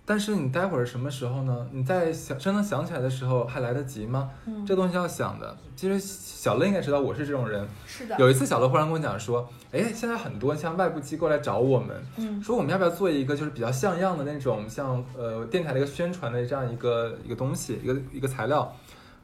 [0.08, 1.68] 但是你待会儿什么时候呢？
[1.72, 4.30] 你在想真的想起来的时候还来得及吗？
[4.46, 5.58] 嗯，这东西要想的。
[5.76, 7.68] 其实小乐应该知道我是这种人。
[7.88, 8.16] 是的。
[8.20, 18.72] 有一次小乐忽然跟我讲说，哎，现在很多像外部机构来找我们，嗯说我们要不要做一个就是比较像样的那种像呃电台的一个宣传的这样一个一个东西，一个一个材料。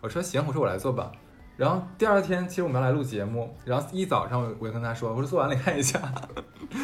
[0.01, 1.11] 我说行，我说我来做吧。
[1.57, 6.01] 然后第二天其实我们要来录节目，然后一早上我我就跟他说，我说做完了你看一下。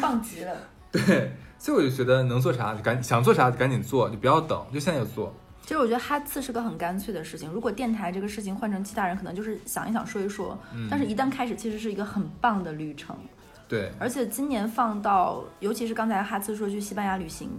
[0.00, 0.54] 棒极 了。
[0.92, 5.34] 对，所以我就觉得能做啥就赶想做啥就赶紧做，就不要等，就现在就做。
[5.62, 7.50] 其实我觉得哈次是个很干脆的事情。
[7.50, 13.14] 如果电台这个事情换成其他人，可能就是想一想说一说，嗯但是一旦开始，其实是一个很棒的旅程。
[13.68, 17.50] 对，而且今年放到，尤其是刚才哈次说去西班牙旅行，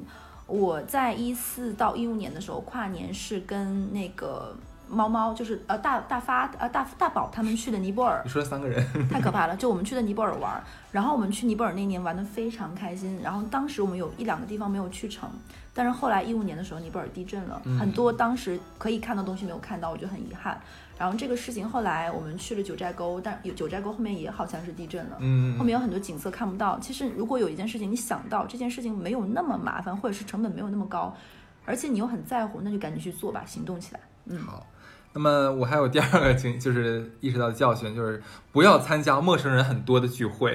[0.47, 4.57] 我在一四到一五年的时候跨年是跟那个
[4.89, 9.55] 猫猫，就是呃大大发呃大大宝他们去的尼泊尔 你，说了三个人， 太可怕了！
[9.55, 15.29] 就我们去的尼泊尔玩儿，然后我们去尼泊尔那年玩的非常开心，然后当时我们有一两个地方没有去成，
[15.73, 20.59] 但是后来一五年的时候尼泊尔地震了，嗯很多当时可以看到东西没有看到，我觉得很遗憾。
[20.97, 25.15] 然后这个事情后来我们去了九寨沟，但有九寨沟后面也好像是地震了。
[25.21, 26.77] 嗯，后面有很多景色看不到。
[26.79, 31.15] 其实如果有一件事情你想到这件事情没有那么麻烦，或者是成本没有那么高，
[31.63, 33.99] 而且你又很在乎，那就赶紧去做吧，行动起来。
[34.25, 34.65] 嗯，好。
[35.13, 40.53] 那么我还有第二个经，就是意识到的教训，就是不要参加陌生人很多的聚会，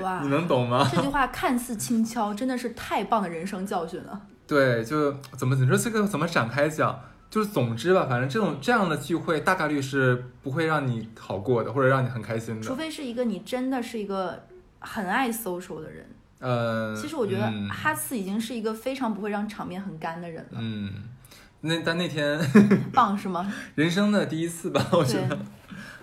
[0.00, 0.88] 哇 你，能懂吗？
[0.90, 4.20] 这句话看似轻巧，真的是太棒的人生教训了。
[4.46, 7.00] 对，就怎么你说这个怎么展开讲？
[7.30, 12.60] 就是总之吧，反正这种这样的聚会大概率是不会让你好过的，或者让你很开心的。
[12.60, 14.46] 除非是一个你真的是一个
[14.80, 16.04] 很爱 social 的人。
[16.40, 20.90] 呃，其实我觉得嗯哈次已经是一个非常不会让场面很干的人了，嗯，
[21.62, 22.38] 那但那天
[22.92, 23.52] 棒是吗？
[23.74, 25.38] 人生的第一次吧，我觉得，，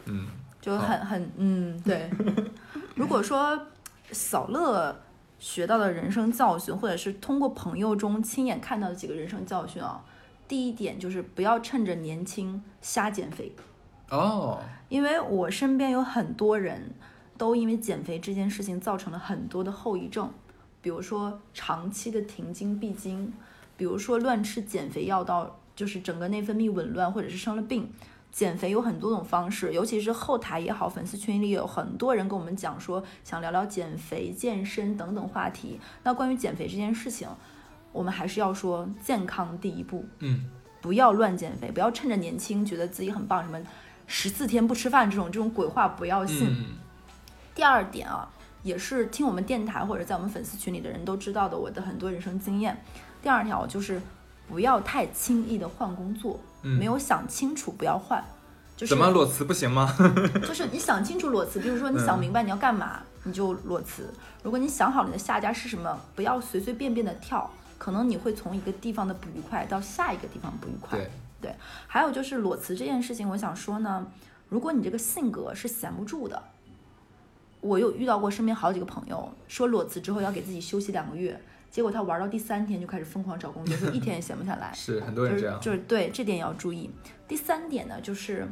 [0.05, 0.27] 嗯，
[0.61, 2.09] 就很很嗯对。
[2.95, 3.67] 如果说
[4.11, 4.95] 小乐
[5.39, 10.03] 学到的人生教训，或者是通过朋友中亲眼看到的几个人生教训啊，
[10.47, 13.55] 第一点就是不要趁着年轻瞎减肥。
[14.09, 16.91] 哦，因为我身边有很多人
[17.37, 20.31] 都因为减肥这件事情造成了很多的后遗症，
[20.81, 23.33] 比如说长期的停经闭经，
[23.77, 27.89] 比如说乱吃减肥药到就是整个内分泌紊乱，或者是生了病。
[28.29, 35.79] 减肥有很多种方式，尤其是后台也好，粉丝群里有很多人跟我们讲说想聊聊减肥、健身等等话题。
[36.03, 37.27] 那关于减肥这件事情，
[37.91, 40.45] 我们还是要说健康第一步，嗯，
[40.81, 43.59] 不要乱减肥，不要趁着年轻觉得自己很棒，什么
[44.05, 46.47] 十四天不吃饭这种这种鬼话不要信。
[46.47, 46.75] 嗯，
[47.55, 48.29] 第二点啊，
[48.61, 52.77] 也是听我们电台或者在我们粉丝群里的人都知道的，我的很多人生经验。
[53.21, 54.01] 第二条就是
[54.47, 58.23] 不要太轻易的换工作，嗯没有想清楚不要换。
[58.75, 59.91] 就是怎么裸辞不行吗？
[60.47, 64.13] 就是你想清楚裸辞，比如说你想明白你要干嘛，你就裸辞。
[64.43, 67.49] 如果你想好你的下家是什么，不要随随便便的跳，
[67.79, 70.99] 可能你会从一个地方的不愉快到下一个地方不愉快。
[71.41, 71.53] 对，
[71.87, 74.05] 还有就是裸辞这件事情，我想说呢，
[74.47, 76.41] 如果你这个性格是闲不住的，
[77.61, 81.39] 我有遇到过身边好几个朋友说裸辞之后要给自己休息两个月，
[81.69, 84.71] 结果他玩到第三天就开始疯狂找工作，就一天也闲不下来。
[84.75, 85.59] 是很多人这样。
[85.59, 86.89] 就是就是对这点也要注意。
[87.27, 88.47] 第三点呢，就是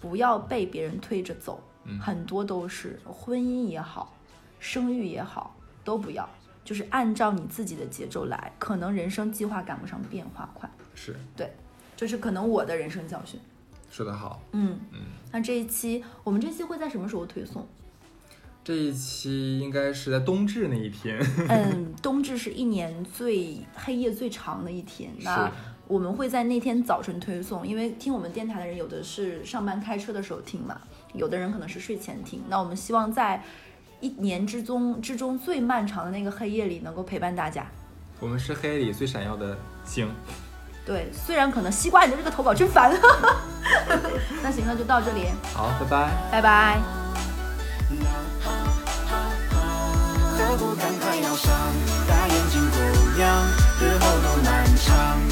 [0.00, 4.14] 不要被别人推着走，嗯很多都是婚姻也好，
[4.58, 6.28] 生育也好，都不要，
[6.64, 11.50] 就是按照你自己的节奏来，可能人生计划赶不上变化快，是对，
[11.96, 13.40] 这是可能我的人生教训。
[13.90, 14.40] 说得好。
[14.52, 15.00] 嗯嗯，
[15.32, 17.66] 那这一期我们这期会在什么时候推送？
[18.62, 21.18] 这一期应该是在冬至那一天。
[21.48, 25.50] 嗯，冬至是一年最黑夜最长的一天，那
[25.86, 30.80] 我们会在那天早晨推送，因为听我们电台的人有的是上班开车的时候听嘛，
[31.14, 32.42] 有的人可能是睡前听。
[32.48, 33.42] 那我们希望在
[34.00, 37.66] 一年之中之中最漫长的那个黑夜里，能够陪伴大家。
[38.20, 40.08] 我们是黑夜里最闪耀的星。
[40.86, 42.92] 对，虽然可能西瓜你的这个投稿真烦，
[44.42, 46.30] 那行，那就到这里，好，拜拜。
[46.30, 46.99] 拜拜。
[54.90, 55.29] time